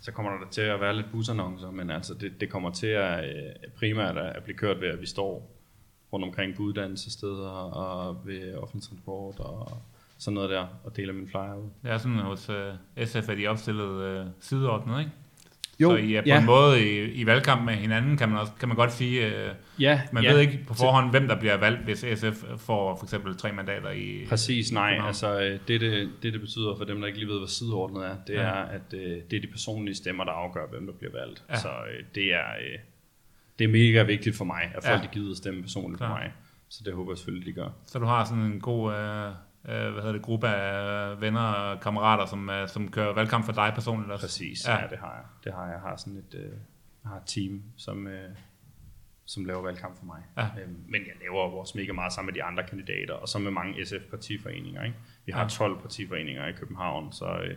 [0.00, 3.24] så kommer der til at være lidt busannoncer, men altså det, det kommer til at
[3.24, 3.42] øh,
[3.76, 5.50] primært at blive kørt ved, at vi står
[6.12, 9.82] rundt omkring på uddannelsessteder og ved offentlig transport og
[10.18, 11.68] sådan noget der, og deler min flyer ud.
[11.82, 15.10] Det er sådan hos uh, SF, at de opstillet uh, sideordnet, ikke?
[15.80, 16.38] Jo, så I er på ja.
[16.38, 19.26] en måde i, i valgkamp med hinanden, kan man, også, kan man godt sige.
[19.26, 20.32] Øh, ja, man ja.
[20.32, 23.90] ved ikke på forhånd, hvem der bliver valgt, hvis SF får for eksempel tre mandater
[23.90, 24.98] i Præcis, nej.
[25.06, 28.06] Altså, øh, det, det, det, det betyder for dem, der ikke lige ved, hvad sideordnet
[28.06, 28.40] er, det ja.
[28.40, 31.44] er, at øh, det er de personlige stemmer, der afgør, hvem der bliver valgt.
[31.50, 31.58] Ja.
[31.58, 31.68] Så
[32.14, 32.44] det er,
[33.58, 35.08] det er mega vigtigt for mig, at folk ja.
[35.12, 36.08] gider stemme personligt Klar.
[36.08, 36.32] på mig.
[36.68, 37.68] Så det håber jeg selvfølgelig, de gør.
[37.86, 38.92] Så du har sådan en god...
[38.94, 39.32] Øh
[39.68, 43.52] øh, hvad hedder det, gruppe af venner og kammerater, som, øh, som kører valgkamp for
[43.52, 44.26] dig personligt også.
[44.26, 45.24] Præcis, ja, ja det har jeg.
[45.44, 45.72] Det har jeg.
[45.72, 46.52] jeg har sådan et, øh,
[47.04, 48.30] har et team, som, øh,
[49.24, 50.22] som laver valgkamp for mig.
[50.36, 50.62] Ja.
[50.62, 53.50] Øhm, men jeg laver også mega meget sammen med de andre kandidater, og så med
[53.50, 54.84] mange SF-partiforeninger.
[54.84, 54.96] Ikke?
[55.26, 55.48] Vi har ja.
[55.48, 57.56] 12 partiforeninger i København, så øh,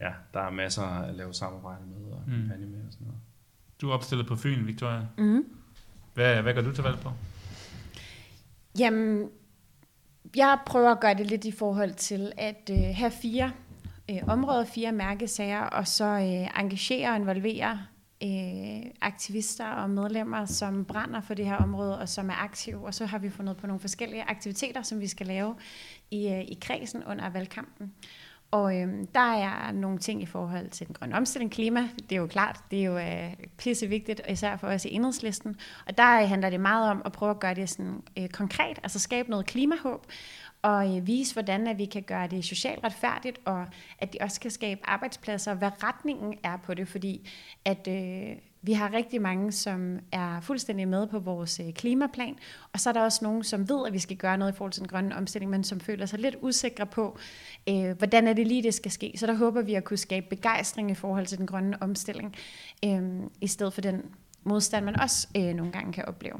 [0.00, 2.32] ja, der er masser at lave samarbejde med og mm.
[2.32, 3.20] kampagne med og sådan noget.
[3.80, 5.06] Du er opstillet på Fyn, Victoria.
[5.18, 5.44] Mm.
[6.14, 7.12] Hvad, hvad gør du til valg på?
[8.78, 9.30] Jamen,
[10.36, 13.52] jeg prøver at gøre det lidt i forhold til at øh, have fire
[14.10, 17.80] øh, områder, fire mærkesager, og så øh, engagere og involvere
[18.22, 22.86] øh, aktivister og medlemmer, som brænder for det her område, og som er aktive.
[22.86, 25.54] Og så har vi fundet på nogle forskellige aktiviteter, som vi skal lave
[26.10, 27.92] i, øh, i kredsen under valgkampen.
[28.50, 32.20] Og øh, der er nogle ting i forhold til den grønne omstilling, klima, det er
[32.20, 35.56] jo klart, det er jo øh, pisse vigtigt, især for os i enhedslisten.
[35.86, 38.78] Og der øh, handler det meget om at prøve at gøre det sådan øh, konkret,
[38.82, 40.06] altså skabe noget klimahåb,
[40.62, 43.66] og øh, vise, hvordan at vi kan gøre det socialt retfærdigt, og
[43.98, 47.30] at det også kan skabe arbejdspladser, og hvad retningen er på det, fordi
[47.64, 48.36] at øh,
[48.66, 52.36] vi har rigtig mange, som er fuldstændig med på vores øh, klimaplan,
[52.72, 54.72] og så er der også nogen, som ved, at vi skal gøre noget i forhold
[54.72, 57.18] til den grønne omstilling, men som føler sig lidt usikre på,
[57.68, 59.12] øh, hvordan er det lige, det skal ske.
[59.16, 62.34] Så der håber vi at kunne skabe begejstring i forhold til den grønne omstilling,
[62.84, 63.02] øh,
[63.40, 64.02] i stedet for den
[64.44, 66.36] modstand, man også øh, nogle gange kan opleve.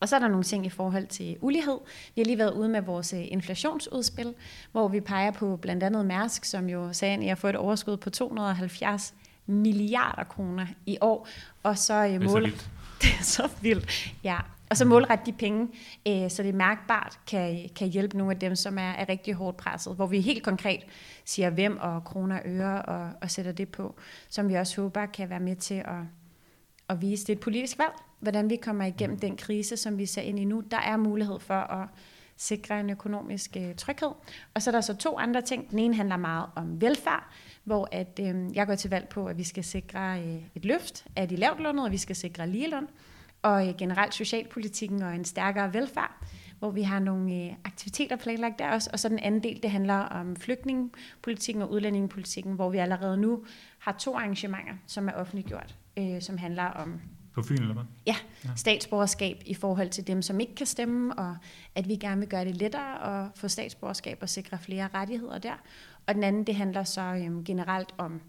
[0.00, 1.78] Og så er der nogle ting i forhold til ulighed.
[2.14, 4.34] Vi har lige været ude med vores øh, inflationsudspil,
[4.72, 7.56] hvor vi peger på blandt andet Mærsk, som jo sagde, at jeg har fået et
[7.56, 9.14] overskud på 270
[9.48, 11.28] milliarder kroner i år.
[11.62, 12.12] Og så øh.
[12.12, 12.70] Det er så vildt.
[13.02, 14.38] Det er så vildt, ja.
[14.70, 15.68] Og så målret de penge,
[16.08, 19.56] øh, så det mærkbart kan, kan hjælpe nogle af dem, som er, er rigtig hårdt
[19.56, 19.96] presset.
[19.96, 20.80] Hvor vi helt konkret
[21.24, 23.94] siger hvem og kroner og øre og, og sætter det på,
[24.28, 26.00] som vi også håber kan være med til at,
[26.88, 30.06] at vise, det er et politisk valg, hvordan vi kommer igennem den krise, som vi
[30.06, 30.62] ser ind i nu.
[30.70, 31.88] Der er mulighed for at
[32.36, 34.10] sikre en økonomisk øh, tryghed.
[34.54, 35.70] Og så er der så to andre ting.
[35.70, 37.28] Den ene handler meget om velfærd,
[37.68, 41.06] hvor at, øh, jeg går til valg på, at vi skal sikre øh, et løft
[41.16, 42.86] af de lavt lønnede, og vi skal sikre ligeløn,
[43.42, 46.24] og øh, generelt socialpolitikken og en stærkere velfærd,
[46.58, 48.90] hvor vi har nogle øh, aktiviteter planlagt der også.
[48.92, 53.44] Og så den anden del, det handler om flygtningepolitikken og udlændingepolitikken, hvor vi allerede nu
[53.78, 57.00] har to arrangementer, som er offentliggjort, øh, som handler om
[57.34, 57.84] på Fyn, eller hvad?
[58.06, 58.16] ja,
[58.56, 61.36] statsborgerskab i forhold til dem, som ikke kan stemme, og
[61.74, 65.54] at vi gerne vil gøre det lettere at få statsborgerskab og sikre flere rettigheder der.
[66.06, 68.20] Og den anden, det handler så øhm, generelt om,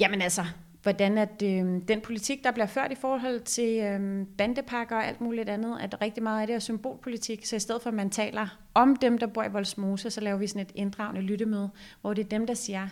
[0.00, 0.44] jamen altså,
[0.82, 5.20] hvordan at øhm, den politik, der bliver ført i forhold til øhm, bandepakker og alt
[5.20, 8.10] muligt andet, at rigtig meget af det er symbolpolitik, så i stedet for at man
[8.10, 11.70] taler om dem, der bor i Voldsmose, så laver vi sådan et inddragende lyttemøde,
[12.00, 12.88] hvor det er dem, der siger,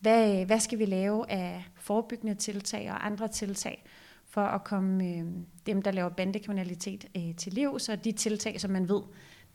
[0.00, 3.84] hvad, hvad skal vi lave af forebyggende tiltag og andre tiltag,
[4.28, 5.24] for at komme øh,
[5.66, 9.00] dem, der laver bandekriminalitet øh, til liv, så de tiltag, som man ved,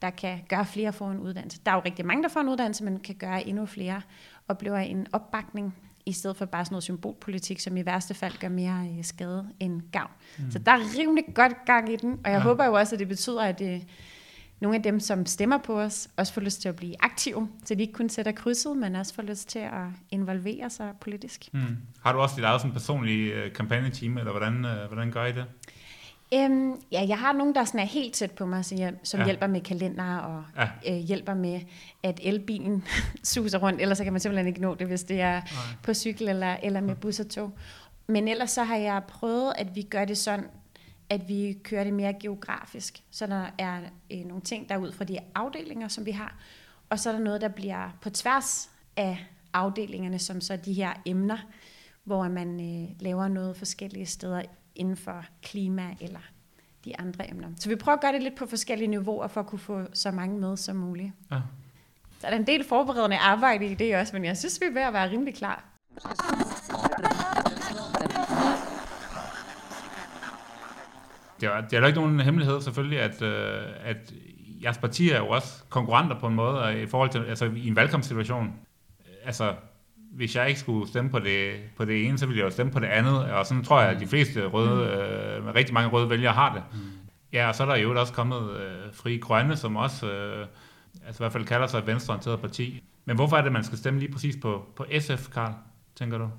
[0.02, 1.60] der kan gøre flere for en uddannelse.
[1.66, 4.02] Der er jo rigtig mange, der får en uddannelse, men kan gøre endnu flere,
[4.48, 8.50] oplever en opbakning, i stedet for bare sådan noget symbolpolitik, som i værste fald gør
[8.50, 10.12] mere øh, skade end gavn.
[10.40, 10.52] Mm.
[10.52, 12.34] Så der er rimelig godt gang i den, og jeg Ja.
[12.34, 12.40] ja.
[12.40, 13.82] håber jo også, at det betyder, at øh,
[14.60, 17.76] nogle af dem, som stemmer på os, også får lyst til at blive aktive, så
[17.76, 19.72] de ikke kun sætter krydset, men også får lyst til at
[20.12, 21.50] involvere sig politisk.
[21.54, 21.78] Mm.
[22.04, 25.32] Har du også dit eget sådan personlige øh, kampagneteam, eller hvordan, øh, hvordan gør I
[25.32, 25.46] det?
[26.34, 29.20] Øhm, ja, jeg har nogen, der sådan er helt tæt på mig, så jeg, som
[29.20, 29.26] Ja.
[29.26, 30.68] hjælper med kalender og Ja.
[30.86, 30.98] ja.
[30.98, 31.60] øh, hjælper med,
[32.04, 32.84] at elbilen
[33.24, 33.82] suser rundt.
[33.82, 35.76] Ellers så kan man simpelthen ikke nå det, hvis det er Nej.
[35.84, 37.58] på cykel eller, eller med bus og tog.
[38.08, 40.46] Men ellers så har jeg prøvet, at vi gør det sådan,
[41.10, 43.04] at vi kører det mere geografisk.
[43.12, 43.82] Så der er
[44.12, 46.36] øh, nogle ting, der er ud fra de afdelinger, som vi har.
[46.90, 50.94] Og så er der noget, der bliver på tværs af afdelingerne, som så de her
[51.06, 51.38] emner,
[52.04, 54.42] hvor man øh, laver noget forskellige steder
[54.76, 56.20] inden for klima eller
[56.86, 57.50] de andre emner.
[57.60, 60.12] Så vi prøver at gøre det lidt på forskellige niveauer, for at kunne få så
[60.12, 61.12] mange med som muligt.
[61.32, 61.42] Ja.
[62.20, 64.74] Så er der en del forberedende arbejde i det også, men jeg synes, vi er
[64.74, 65.64] ved at være rimelig klar.
[71.42, 74.14] Det er, det er da ikke nogen hemmelighed selvfølgelig, at, øh, at
[74.64, 77.68] jeres parti er jo også konkurrenter på en måde, og i forhold til, altså i
[77.68, 78.54] en valgkampssituation.
[79.26, 79.56] Altså,
[80.12, 82.72] hvis jeg ikke skulle stemme på det, på det ene, så ville jeg jo stemme
[82.72, 86.10] på det andet, og sådan tror jeg, at de fleste røde, øh, rigtig mange røde
[86.10, 86.64] vælgere har det.
[87.34, 90.48] Ja, og så er der jo også kommet øh, Fri Grønne, som også øh,
[91.06, 92.84] altså i hvert fald kalder sig et venstreorienteret parti.
[93.06, 95.54] Men hvorfor er det, man skal stemme lige præcis på, på SF, Karl,
[95.96, 96.30] tænker du?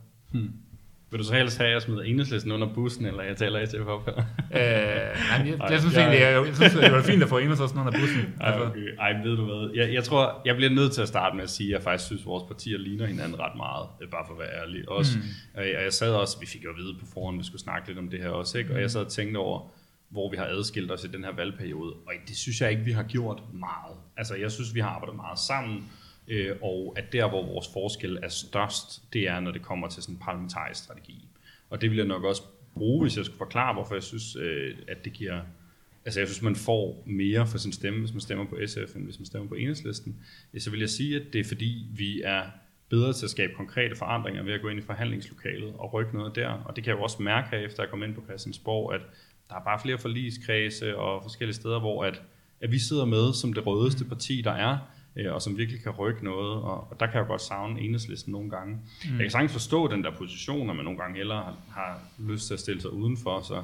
[1.14, 3.74] Vil du så helst have, at jeg smider enhedslisten under bussen, eller jeg taler SF
[3.86, 4.14] op her?
[4.16, 7.28] Øh, nej, jeg, Ej, jeg, synes jeg- egentlig, jeg, jeg synes, det var fint at
[7.28, 8.34] få enhedslisten under bussen.
[8.40, 8.88] Ej, okay.
[8.98, 9.70] Ej, ved du hvad?
[9.74, 12.06] Jeg, jeg tror, jeg bliver nødt til at starte med at sige, at jeg faktisk
[12.06, 14.88] synes, at vores partier ligner hinanden ret meget, øh, bare for at være ærlig.
[14.88, 15.24] Også, mm.
[15.60, 17.44] og, jeg, og jeg sad også, vi fik jo at vide på forhånd, at vi
[17.46, 18.74] skulle snakke lidt om det her også, ikke?
[18.74, 19.60] og jeg sad og tænkte over,
[20.10, 22.92] hvor vi har adskilt os i den her valgperiode, og det synes jeg ikke, vi
[22.92, 23.96] har gjort meget.
[24.16, 25.84] Altså, jeg synes, vi har arbejdet meget sammen,
[26.28, 30.02] øh, og at der, hvor vores forskel er størst, det er, når det kommer til
[30.02, 31.28] sådan en parlamentarisk strategi.
[31.70, 32.42] Og det vil jeg nok også
[32.74, 35.40] bruge, hvis jeg skulle forklare, hvorfor jeg synes, øh, at det giver
[36.06, 39.04] Altså jeg synes, man får mere for sin stemme, hvis man stemmer på SF, end
[39.04, 40.16] hvis man stemmer på enhedslisten.
[40.58, 42.42] Så vil jeg sige, at det er fordi, vi er
[42.88, 46.36] bedre til at skabe konkrete forandringer ved at gå ind i forhandlingslokalet og rykke noget
[46.36, 46.48] der.
[46.48, 49.00] Og det kan jeg jo også mærke her, efter jeg kom ind på Christiansborg, at
[49.48, 52.22] der er bare flere forligskredse og forskellige steder, hvor at
[52.60, 54.78] at vi sidder med som det rødeste parti, der er,
[55.30, 58.50] og som virkelig kan rykke noget, og, og der kan jeg godt savne enhedslisten nogle
[58.50, 58.74] gange.
[58.74, 59.10] Mm.
[59.10, 62.46] Jeg kan sagtens forstå den der position, at man nogle gange hellere har, har lyst
[62.46, 63.62] til at stille sig udenfor, så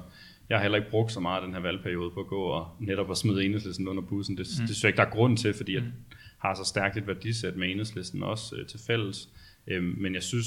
[0.48, 3.10] jeg har heller ikke brugt så meget den her valgperiode på at gå og netop
[3.10, 4.36] at smide enhedslisten under bussen.
[4.36, 4.66] Det, mm.
[4.66, 5.82] det synes jeg ikke, der er grund til, fordi jeg
[6.38, 9.28] har så stærkt et værdisæt med enhedslisten også øh, til fælles.
[9.66, 10.46] Øh, men jeg synes,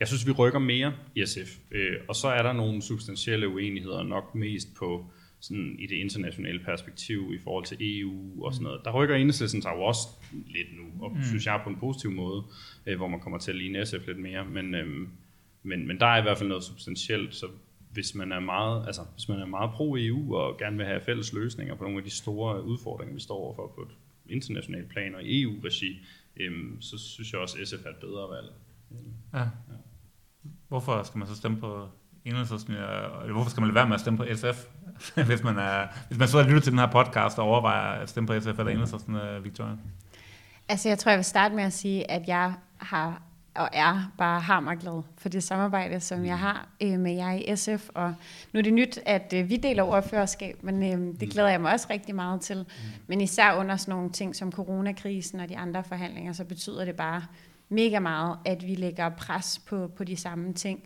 [0.00, 1.58] jeg synes, vi rykker mere i SF.
[1.70, 5.10] Øh, og så er der nogle substantielle uenigheder, nok mest på
[5.40, 8.80] sådan i det internationale perspektiv i forhold til EU og sådan noget.
[8.84, 10.08] Der rykker enhedslisten sig jo også
[10.46, 11.22] lidt nu, og mm.
[11.22, 12.42] synes jeg på en positiv måde,
[12.86, 14.44] øh, hvor man kommer til at ligne SF lidt mere.
[14.44, 15.08] Men, øh,
[15.62, 17.46] men, men der er i hvert fald noget substantielt, så
[17.92, 21.32] hvis man er meget, altså, hvis man er meget pro-EU og gerne vil have fælles
[21.32, 23.96] løsninger på nogle af de store udfordringer, vi står overfor på et
[24.28, 25.98] internationalt plan og i EU-regi,
[26.36, 28.52] øhm, så synes jeg også, at SF er et bedre valg.
[29.34, 29.48] Ja.
[30.68, 31.88] Hvorfor skal man så stemme på
[32.24, 34.66] enhedslisten, eller hvorfor skal man lade være med at stemme på SF,
[35.28, 38.08] hvis man, er, hvis man så og lytter til den her podcast og overvejer at
[38.08, 39.72] stemme på SF eller enhedslisten, øh, Victoria?
[40.68, 43.22] Altså, jeg tror, jeg vil starte med at sige, at jeg har
[43.54, 47.88] og er bare hammerglad for det samarbejde, som jeg har øh, med jer i SF.
[47.94, 48.14] Og
[48.52, 51.72] nu er det nyt, at øh, vi deler overførerskab, men øh, det glæder jeg mig
[51.72, 52.66] også rigtig meget til.
[53.06, 56.96] Men især under sådan nogle ting som coronakrisen og de andre forhandlinger, så betyder det
[56.96, 57.22] bare
[57.68, 60.82] mega meget, at vi lægger pres på, på de samme ting.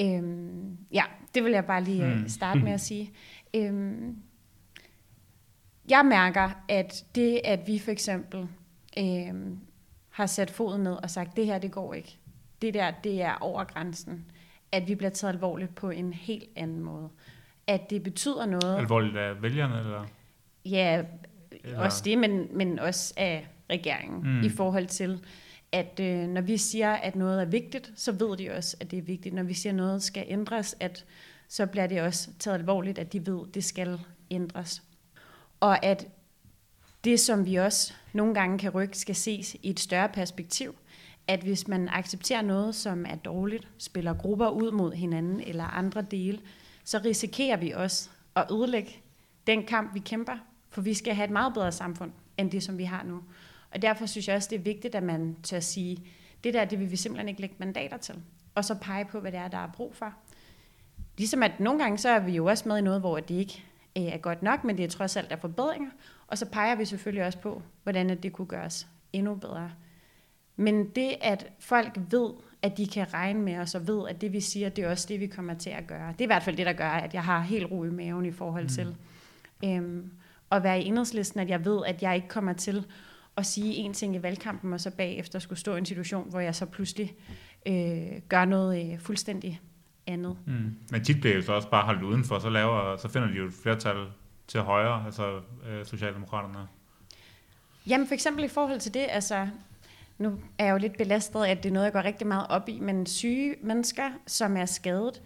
[0.00, 3.12] Øhm, ja, det vil jeg bare lige øh, starte med at sige.
[3.54, 4.16] Øhm,
[5.90, 8.48] jeg mærker, at det, at vi for eksempel
[8.98, 9.58] øhm,
[10.10, 12.18] har sat foden ned og sagt, det her, det går ikke.
[12.62, 14.24] Det der, det er over grænsen.
[14.72, 17.08] At vi bliver taget alvorligt på en helt anden måde.
[17.66, 18.78] At det betyder noget.
[18.78, 20.06] Alvorligt af vælgerne, eller?
[20.64, 21.02] Ja,
[21.64, 21.80] eller?
[21.80, 24.22] også det, men, men også af regeringen.
[24.22, 24.42] Mm.
[24.42, 25.24] I forhold til,
[25.72, 28.98] at øh, når vi siger, at noget er vigtigt, så ved de også, at det
[28.98, 29.34] er vigtigt.
[29.34, 31.04] Når vi siger, at noget skal ændres, at
[31.48, 34.00] så bliver det også taget alvorligt, at de ved, at det skal
[34.30, 34.82] ændres.
[35.60, 36.06] Og at
[37.04, 40.74] det, som vi også nogle gange kan rykke, skal ses i et større perspektiv.
[41.26, 46.02] At hvis man accepterer noget, som er dårligt, spiller grupper ud mod hinanden eller andre
[46.02, 46.40] dele,
[46.84, 48.96] så risikerer vi også at ødelægge
[49.46, 50.36] den kamp, vi kæmper.
[50.70, 53.22] For vi skal have et meget bedre samfund, end det, som vi har nu.
[53.74, 56.04] Og derfor synes jeg også, det er vigtigt, at man tør sige,
[56.44, 58.14] det der, det vil vi simpelthen ikke lægge mandater til.
[58.54, 60.14] Og så pege på, hvad det er, der er brug for.
[61.18, 63.64] Ligesom at nogle gange, så er vi jo også med i noget, hvor det ikke
[63.98, 65.90] øh, er godt nok, men det er trods alt der forbedringer.
[66.26, 69.70] Og så peger vi selvfølgelig også på, hvordan det kunne gøres endnu bedre.
[70.56, 72.30] Men det, at folk ved,
[72.62, 75.06] at de kan regne med os, og ved, at det vi siger, det er også
[75.08, 76.12] det, vi kommer til at gøre.
[76.12, 78.26] Det er i hvert fald det, der gør, at jeg har helt ro i maven
[78.26, 78.68] i forhold mm.
[78.68, 78.96] til
[79.64, 80.10] øhm,
[80.52, 82.86] at være i enhedslisten, at jeg ved, at jeg ikke kommer til
[83.38, 86.40] at sige en ting i valgkampen, og så bagefter skulle stå i en situation, hvor
[86.40, 87.14] jeg så pludselig
[87.66, 89.60] øh, gør noget øh, fuldstændig
[90.06, 90.36] andet.
[90.46, 90.74] Mm.
[90.90, 93.46] Men tit bliver jo så også bare holdt udenfor, så, laver, så finder de jo
[93.46, 94.06] et flertal
[94.46, 96.68] til højre, altså øh, Socialdemokraterne?
[97.86, 99.48] Jamen for eksempel i forhold til det, altså
[100.18, 102.68] nu er jeg jo lidt belastet at det er noget, jeg går rigtig meget op
[102.68, 105.22] i, men syge mennesker, som er skadet,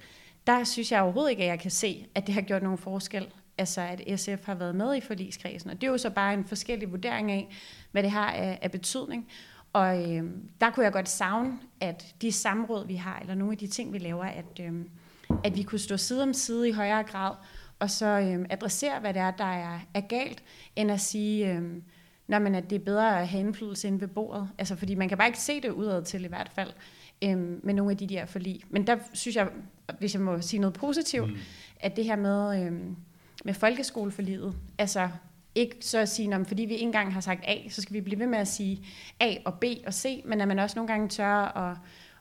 [0.47, 3.27] der synes jeg overhovedet ikke, at jeg kan se, at det har gjort nogen forskel.
[3.59, 6.45] Altså at SF har været med i forligskredsen, og det er jo så bare en
[6.45, 7.49] forskellig vurdering af,
[7.91, 9.29] hvad det har af, af betydning.
[9.73, 10.25] Og øh,
[10.61, 13.93] der kunne jeg godt savne, at de samråd, vi har, eller nogle af de ting,
[13.93, 14.73] vi laver, at, øh,
[15.45, 17.35] at vi kunne stå side om side i højere grad,
[17.79, 20.43] og så øh, adressere, hvad det er, der er, er galt,
[20.77, 21.63] end at sige, øh,
[22.27, 24.49] når man, at det er bedre at have indflydelse inde ved bordet.
[24.59, 26.71] Altså, fordi man kan bare ikke se det udad til i hvert fald,
[27.25, 28.61] øh, med nogle af de der forlig.
[28.71, 29.49] Men der synes jeg,
[29.99, 31.37] hvis jeg må sige noget positivt, mm.
[31.81, 32.73] at det her med, øh,
[33.45, 35.09] med folkeskoleforliget, altså
[35.55, 38.01] ikke så at sige, at fordi vi ikke engang har sagt A, så skal vi
[38.01, 38.85] blive ved med at sige
[39.21, 41.77] A og B og C, men at man også nogle gange tør at,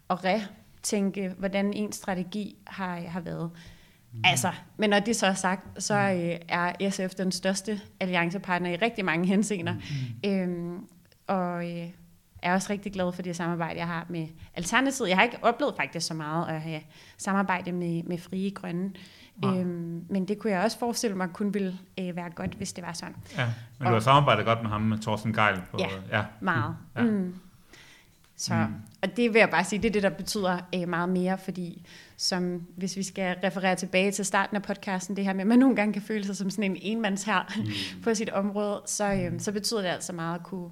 [0.10, 3.52] at retænke, hvordan en strategi har, har været.
[4.14, 4.22] Mm.
[4.24, 6.20] Altså, men når det så er sagt, så mm.
[6.20, 9.74] øh, er SF den største alliancepartner i rigtig mange henseender.
[10.24, 10.30] Mm.
[10.30, 10.88] Øhm,
[11.28, 11.90] og øh,
[12.42, 15.10] er også rigtig glad for det samarbejde, jeg har med Alternativet.
[15.10, 16.82] Jeg har ikke oplevet faktisk så meget at have
[17.18, 18.92] samarbejde med, med Frie Grønne.
[19.44, 19.60] Ja.
[19.60, 22.84] Øhm, men det kunne jeg også forestille mig kun ville øh, være godt, hvis det
[22.84, 23.16] var sådan.
[23.38, 23.46] Ja,
[23.80, 25.62] men du har samarbejdet godt med ham, med Thorsten Geil?
[25.72, 26.76] På, ja, ja, meget.
[26.96, 27.02] Ja.
[27.02, 27.36] Mm.
[28.36, 28.74] Så, mm.
[29.02, 31.86] Og det vil jeg bare sige, det er det, der betyder øh, meget mere, fordi
[32.18, 35.60] som, hvis vi skal referere tilbage til starten af podcasten, det her med, at man
[35.60, 37.64] nogle gange kan føle sig som sådan en enmands her mm.
[38.04, 40.70] på sit område, så, øh, så betyder det altså meget at kunne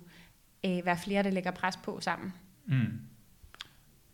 [0.66, 2.34] øh, være flere, der lægger pres på sammen.
[2.66, 3.00] Mm.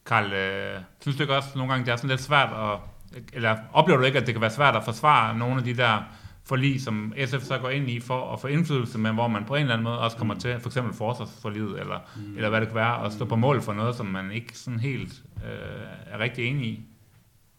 [0.05, 2.79] Karl, øh, synes du ikke også nogle gange, det er sådan lidt svært at,
[3.33, 6.01] eller oplever du ikke, at det kan være svært at forsvare nogle af de der
[6.45, 9.55] forlig, som SF så går ind i for at få indflydelse, men hvor man på
[9.55, 10.39] en eller anden måde også kommer mm.
[10.39, 12.35] til, for eksempel forsvarsforliget, eller, mm.
[12.35, 14.79] eller hvad det kan være, at stå på mål for noget, som man ikke sådan
[14.79, 16.79] helt øh, er rigtig enig i?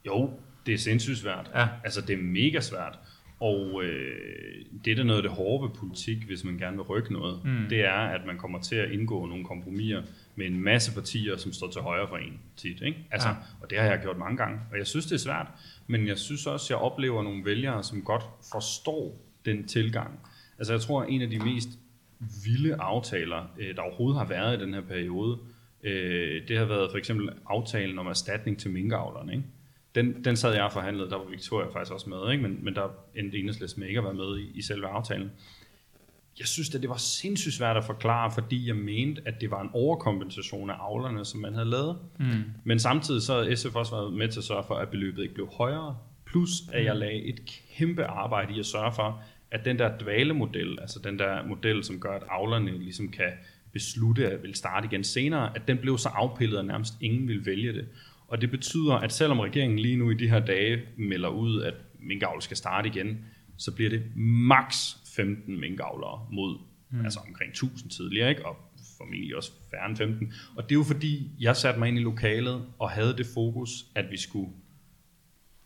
[0.07, 0.31] Jo,
[0.67, 1.51] det er sindssygt svært.
[1.55, 1.69] Ja.
[1.85, 2.99] Altså, det er mega svært.
[3.41, 6.83] Og øh, det er da noget af det hårde ved politik, hvis man gerne vil
[6.83, 7.41] rykke noget.
[7.45, 7.69] Mm.
[7.71, 10.03] Det er, at man kommer til at indgå nogle kompromiser
[10.37, 12.83] med en masse partier, som står til højre for en tit.
[12.83, 13.07] Ikke?
[13.11, 13.35] Altså, ja.
[13.63, 15.47] Og det har jeg gjort mange gange, og jeg synes, det er svært.
[15.87, 18.23] Men jeg synes også, jeg oplever nogle vælgere, som godt
[18.53, 20.21] forstår den tilgang.
[20.59, 21.69] Altså jeg tror, en af de mest
[22.45, 25.39] vilde aftaler, øh, der overhovedet har været i den her periode,
[25.83, 29.33] øh, det har været for eksempel aftalen om erstatning til minkavlerne.
[29.33, 29.45] Ikke?
[29.95, 32.43] Den, den sad jeg og forhandlede, der var Victoria faktisk også med, ikke?
[32.43, 35.31] Men, men der endte enhedslisten med ikke at være med i, i selve aftalen.
[36.39, 39.63] Jeg synes, at det var sindssygt svært at forklare, fordi jeg mente, at det var
[39.63, 41.99] en overkompensation af avlerne, som man havde lavet.
[42.19, 42.45] Mm.
[42.65, 45.35] Men samtidig så har SF også været med til at sørge for, at beløbet ikke
[45.35, 45.97] blev højere.
[46.27, 47.41] Plus at jeg lagde et
[47.77, 52.01] kæmpe arbejde i at sørge for, at den der dvalemodel, altså den der model, som
[52.01, 53.31] gør, at avlerne ligesom kan
[53.73, 57.47] beslutte at vil starte igen senere, at den blev så afpillet, at nærmest ingen vil
[57.47, 57.89] vælge det.
[58.29, 61.75] Og det betyder, at selvom regeringen lige nu i de her dage melder ud, at
[62.01, 63.19] minkavl skal starte igen,
[63.57, 66.59] så bliver det maks 15 minkavlere mod
[66.91, 67.05] mm.
[67.05, 68.47] altså omkring 1000 tidligere, ikke?
[68.47, 68.57] og
[68.99, 70.33] formentlig også færre end 15.
[70.57, 73.71] Og det er jo fordi, jeg satte mig ind i lokalet og havde det fokus,
[73.95, 74.51] at vi skulle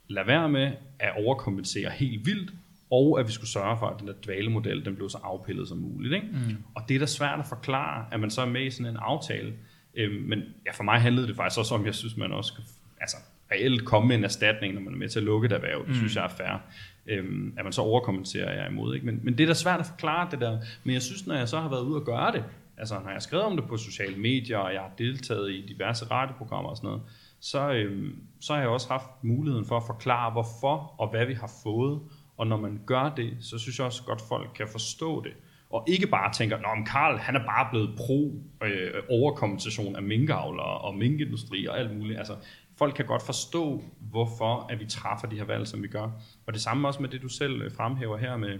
[0.08, 2.52] lade være med at overkompensere helt vildt,
[2.90, 5.78] og at vi skulle sørge for, at den der dvalemodel, den blev så afpillet som
[5.78, 6.14] muligt.
[6.14, 6.26] Ikke?
[6.26, 6.56] Mm.
[6.74, 8.96] Og det er da svært at forklare, at man så er med i sådan en
[8.96, 9.54] aftale.
[9.94, 12.52] Øhm, men ja, for mig handlede det faktisk også om, jeg synes, man også
[13.00, 13.16] altså,
[13.52, 15.78] reelt komme med en erstatning, når man er med til at lukke et erhverv.
[15.78, 15.94] Det mm.
[15.94, 16.62] synes jeg er fair.
[17.06, 18.94] Øhm, at man så overkommenterer jeg imod.
[18.94, 19.06] Ikke?
[19.06, 20.58] Men, men det er da svært at forklare det der.
[20.84, 22.44] Men jeg synes, når jeg så har været ude og gøre det,
[22.78, 25.66] altså når jeg har skrevet om det på sociale medier, og jeg har deltaget i
[25.66, 27.02] diverse radioprogrammer og sådan noget,
[27.40, 31.34] så, øhm, så har jeg også haft muligheden for at forklare, hvorfor og hvad vi
[31.34, 32.00] har fået,
[32.36, 35.32] og når man gør det, så synes jeg også godt, folk kan forstå det.
[35.70, 38.34] Og ikke bare tænker, at Karl han er bare blevet pro
[38.64, 42.18] øh, overkompensation af minkavlere og minkindustri og alt muligt.
[42.18, 42.34] Altså,
[42.80, 46.10] folk kan godt forstå, hvorfor at vi træffer de her valg, som vi gør.
[46.46, 48.58] Og det samme også med det, du selv øh, fremhæver her med,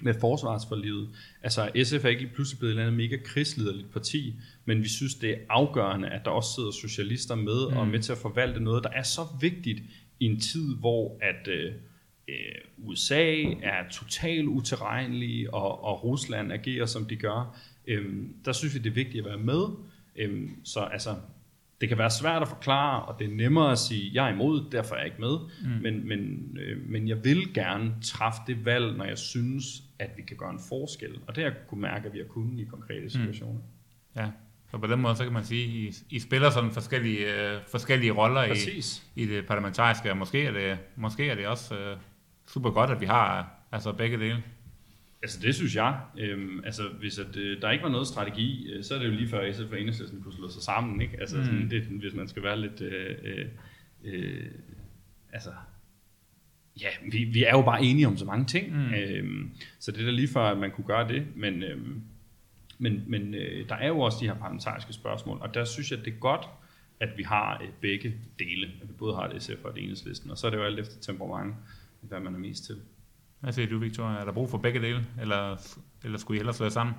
[0.00, 1.08] med forsvarsforlivet.
[1.42, 4.34] Altså SF er ikke pludselig blevet et eller andet mega krigsliderligt parti,
[4.64, 7.76] men vi synes, det er afgørende, at der også sidder socialister med mm.
[7.76, 9.82] og er med til at forvalte noget, der er så vigtigt
[10.20, 11.72] i en tid, hvor at øh,
[12.28, 18.06] øh, USA er totalt utilregnelige, og, og Rusland agerer, som de gør, øh,
[18.44, 19.62] der synes vi, det er vigtigt at være med.
[20.16, 21.14] Øh, så altså,
[21.80, 24.70] det kan være svært at forklare, og det er nemmere at sige, jeg er imod,
[24.72, 25.38] derfor er jeg ikke med.
[25.62, 25.82] Mm.
[25.82, 29.64] Men, men, øh, men jeg vil gerne træffe det valg, når jeg synes,
[29.98, 31.18] at vi kan gøre en forskel.
[31.26, 33.08] Og det har jeg kunne mærke, at vi har kunnet i konkrete mm.
[33.08, 33.60] situationer.
[33.60, 34.20] Mm.
[34.20, 34.30] Ja,
[34.70, 38.12] så på den måde, så kan man sige, I, I spiller sådan forskellige, øh, forskellige
[38.12, 38.82] roller i,
[39.22, 41.96] i det parlamentariske, og måske er det, måske er det også øh,
[42.48, 44.42] super godt, at vi har altså begge dele.
[45.22, 46.00] Altså det synes jeg.
[46.18, 49.12] Øhm, altså hvis at, øh, der ikke var noget strategi, øh, så er det jo
[49.12, 51.00] lige før SF og Enhedslisten kunne slå sig sammen.
[51.00, 51.20] Ikke?
[51.20, 51.44] Altså mm.
[51.44, 52.80] sådan, det, hvis man skal være lidt...
[52.80, 53.46] Øh, øh,
[54.04, 54.50] øh,
[55.32, 55.50] altså
[56.80, 58.76] ja, vi, vi er jo bare enige om så mange ting.
[58.76, 58.94] Mm.
[58.94, 61.26] Øhm, så det er da lige før, at man kunne gøre det.
[61.36, 62.02] Men, øhm,
[62.78, 65.98] men, men øh, der er jo også de her parlamentariske spørgsmål, og der synes jeg,
[65.98, 66.48] det er godt,
[67.00, 68.66] at vi har øh, begge dele.
[68.82, 70.78] At vi både har et SF og et enhedslisten, og så er det jo alt
[70.78, 71.54] efter temperament
[72.00, 72.76] hvad man er mest til.
[73.40, 74.18] Hvad siger du, Victoria?
[74.20, 75.56] Er der brug for begge dele, eller,
[76.04, 76.94] eller skulle I hellere være sammen?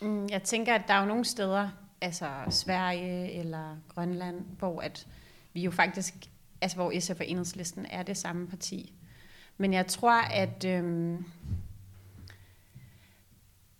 [0.00, 1.68] Mm, jeg tænker, at der er jo nogle steder,
[2.00, 5.06] altså Sverige eller Grønland, hvor at
[5.52, 6.14] vi jo faktisk,
[6.60, 8.92] altså hvor SF og Enhedslisten er det samme parti.
[9.56, 11.24] Men jeg tror, at, øhm,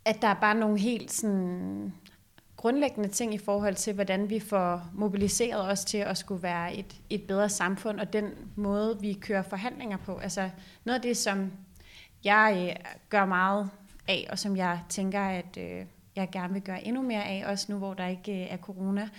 [0.05, 1.93] at der er bare nogle helt sådan
[2.65, 6.95] grundlæggende ting i forhold til, hvordan vi får mobiliseret os til at skulle være et,
[7.09, 10.17] et bedre samfund, og den måde, vi kører forhandlinger på.
[10.17, 10.49] Altså
[10.85, 11.51] noget af det, som
[12.23, 13.69] jeg øh, gør meget
[14.07, 15.85] af, og som jeg tænker, at øh,
[16.15, 19.09] jeg gerne vil gøre endnu mere af, også nu hvor der ikke øh, er corona,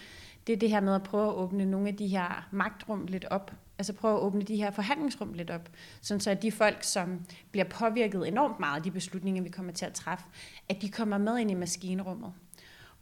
[0.47, 3.25] det er det her med at prøve at åbne nogle af de her magtrum lidt
[3.25, 3.53] op.
[3.79, 5.69] Altså prøve at åbne de her forhandlingsrum lidt op,
[6.01, 7.21] sådan så at de folk, som
[7.51, 10.25] bliver påvirket enormt meget af de beslutninger, vi kommer til at træffe,
[10.69, 12.33] at de kommer med ind i maskinrummet.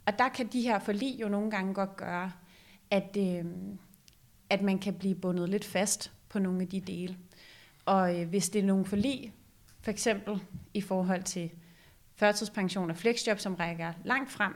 [0.05, 2.31] Og der kan de her forlig jo nogle gange godt gøre,
[2.91, 3.45] at, øh,
[4.49, 7.17] at man kan blive bundet lidt fast på nogle af de dele.
[7.85, 9.33] Og øh, hvis det er nogle forlig,
[9.81, 10.43] for eksempel
[10.73, 11.51] i forhold til
[12.15, 14.53] førtidspension og flexjob, som rækker langt frem,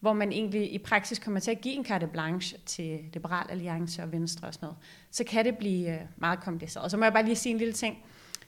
[0.00, 4.02] hvor man egentlig i praksis kommer til at give en carte blanche til Liberal Alliance
[4.02, 4.78] og Venstre og sådan noget,
[5.10, 6.84] så kan det blive øh, meget kompliceret.
[6.84, 8.04] Og så må jeg bare lige sige en lille ting.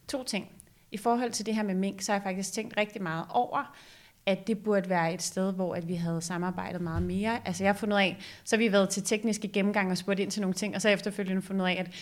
[0.08, 0.48] To ting.
[0.90, 3.76] I forhold til det her med mink, så har jeg faktisk tænkt rigtig meget over,
[4.28, 7.40] at det burde være et sted, hvor at vi havde samarbejdet meget mere.
[7.44, 10.30] Altså jeg har fundet af, så har vi været til tekniske gennemgang og spurgt ind
[10.30, 11.94] til nogle ting, og så jeg efterfølgende fundet af, at,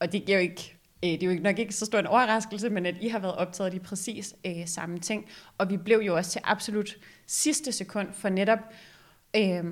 [0.00, 2.70] og det giver jo ikke øh, det er jo nok ikke så stor en overraskelse,
[2.70, 5.26] men at I har været optaget af de præcis øh, samme ting.
[5.58, 6.96] Og vi blev jo også til absolut
[7.26, 8.58] sidste sekund for netop
[9.36, 9.64] øh,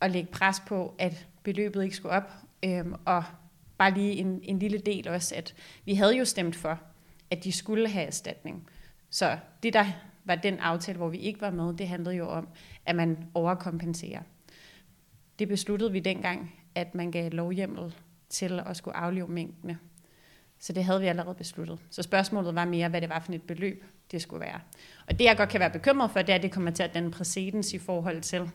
[0.00, 2.32] at lægge pres på, at beløbet ikke skulle op.
[2.64, 3.24] Øh, og
[3.78, 5.54] bare lige en, en lille del også, at
[5.84, 6.80] vi havde jo stemt for
[7.30, 8.68] at de skulle have erstatning.
[9.10, 9.84] Så det, der
[10.30, 12.48] var den aftale, hvor vi ikke var med, det handlede jo om,
[12.86, 14.22] at man overkompenserer.
[15.38, 17.94] Det besluttede vi dengang, at man gav lovhjemmel
[18.28, 19.78] til at skulle aflive mængdene.
[20.58, 21.78] Så det havde vi allerede besluttet.
[21.90, 24.60] Så spørgsmålet var mere, hvad det var for et beløb, det skulle være.
[25.06, 26.94] Og det, jeg godt kan være bekymret for, det er, at det kommer til at
[26.94, 28.50] danne præcedens i forhold til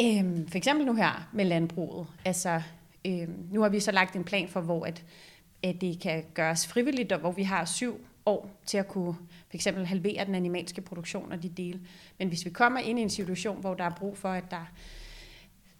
[0.00, 2.06] øhm, for eksempel nu her med landbruget.
[2.24, 2.62] Altså,
[3.04, 5.04] øhm, nu har vi så lagt en plan for, hvor at,
[5.62, 8.00] at det kan gøres frivilligt, og hvor vi har syv
[8.30, 11.80] år til at kunne for eksempel halvere den animalske produktion og de dele.
[12.18, 14.66] Men hvis vi kommer ind i en situation, hvor der er brug for, at der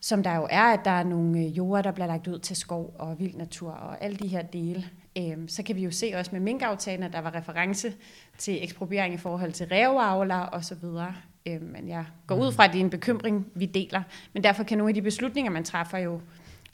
[0.01, 2.57] som der jo er, at der er nogle øh, jorder, der bliver lagt ud til
[2.57, 4.85] skov og vild natur og alle de her dele,
[5.19, 7.93] øhm, så kan vi jo se også med minkaftalen, at der var reference
[8.39, 11.15] til ekspropriering i forhold til ræveavler og så videre.
[11.47, 14.03] Øhm, men jeg går ud fra, at det er en bekymring, vi deler.
[14.33, 16.21] Men derfor kan nogle af de beslutninger, man træffer jo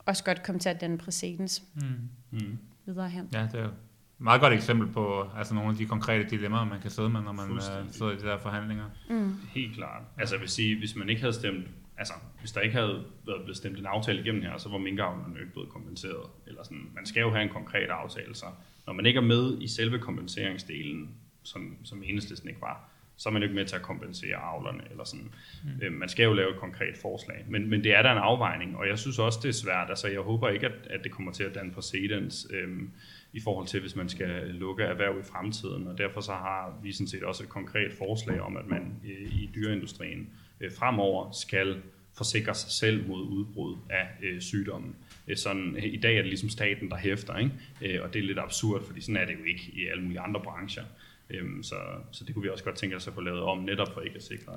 [0.05, 1.83] også godt komme til at danne præcedens Mm.
[2.31, 2.59] Mm.
[2.87, 3.29] videre hen.
[3.33, 3.71] Ja, det er jo
[4.19, 7.33] meget godt eksempel på altså nogle af de konkrete dilemmaer, man kan sidde med, når
[7.33, 7.95] man uh, Fuldstændig.
[7.95, 8.85] sidder i de der forhandlinger.
[9.11, 9.35] Mm.
[9.55, 10.03] Helt klart.
[10.19, 11.67] Altså jeg vil sige, hvis man ikke havde stemt,
[11.99, 15.35] altså hvis der ikke havde været blevet stemt en aftale igennem her, så var minkavlerne
[15.35, 16.31] jo ikke blevet kompenseret.
[16.47, 18.47] Eller sådan, man skal jo have en konkret aftale, så
[18.87, 21.11] når man ikke er med i selve kompenseringsdelen,
[21.43, 24.83] som, som enhedslisten ikke var, så er man jo ikke med til at kompensere avlerne.
[24.91, 25.31] Eller sådan.
[25.65, 25.71] Mm.
[25.83, 27.45] Øh, man skal jo lave et konkret forslag.
[27.49, 29.89] Men, men det er der en afvejning, og jeg synes også, det er svært.
[29.89, 32.91] Altså, jeg håber ikke, at, at det kommer til at danne præcedens øhm,
[33.37, 35.87] i forhold til, hvis man skal lukke erhverv i fremtiden.
[35.87, 39.51] Og derfor så har vi sådan set også et konkret forslag om, at man i
[39.55, 40.29] dyreindustrien
[40.61, 41.83] øh, fremover skal
[42.17, 44.97] forsikre sig selv mod udbrud af øh, sygdommen.
[45.29, 48.03] Øh, sådan, øh, I dag er det ligesom staten, der hæfter, ikke?
[48.03, 50.41] Og det er lidt absurd, fordi sådan er det jo ikke i alle mulige andre
[50.41, 50.85] brancher.
[51.31, 51.77] Øhm, så,
[52.13, 54.17] så det kunne vi også godt tænke os at få lavet om, netop for ikke
[54.17, 54.53] at sikre,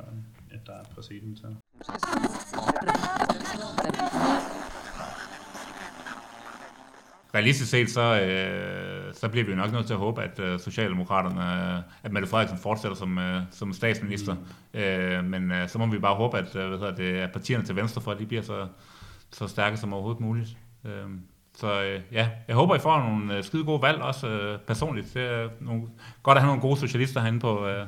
[0.51, 1.55] at der er præcedens her.
[7.35, 10.59] Realistisk set, så, øh, så bliver vi jo nok nødt til at håbe, at øh,
[10.59, 14.33] Socialdemokraterne, øh, at Mette Frederiksen fortsætter som, øh, som statsminister.
[14.73, 14.79] Mm.
[14.79, 17.65] Øh, men øh, så må vi bare håbe, at, øh, hvad hedder det, at partierne
[17.65, 18.67] til venstre for, at de bliver så,
[19.31, 20.57] så stærke som overhovedet muligt.
[20.85, 21.09] Øh,
[21.55, 25.13] så øh, ja, jeg håber, I får nogle øh, skide gode valg, også øh, personligt.
[25.13, 25.83] Det er nogle,
[26.23, 27.87] godt at have nogle gode socialister herinde på, øh,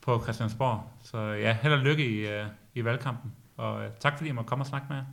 [0.00, 0.82] på Christiansborg.
[1.02, 3.32] Så ja, held og lykke i, øh, i valgkampen.
[3.56, 5.04] Og øh, tak fordi I måtte komme og snakke med jer.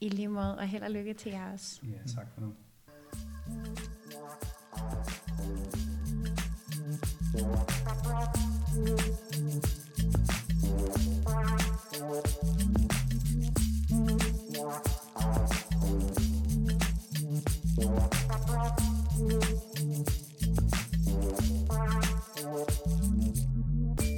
[0.00, 1.80] I lige måde, og held og lykke til jer også.
[1.82, 2.54] Ja, tak for nu.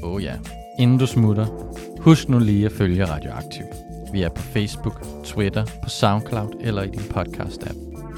[0.02, 0.34] Oh ja.
[0.78, 1.46] Inden du smutter,
[2.00, 3.64] husk nu lige at følge Radioaktiv.
[4.12, 7.93] Vi er på Facebook, Twitter, på SoundCloud eller i din podcast-app.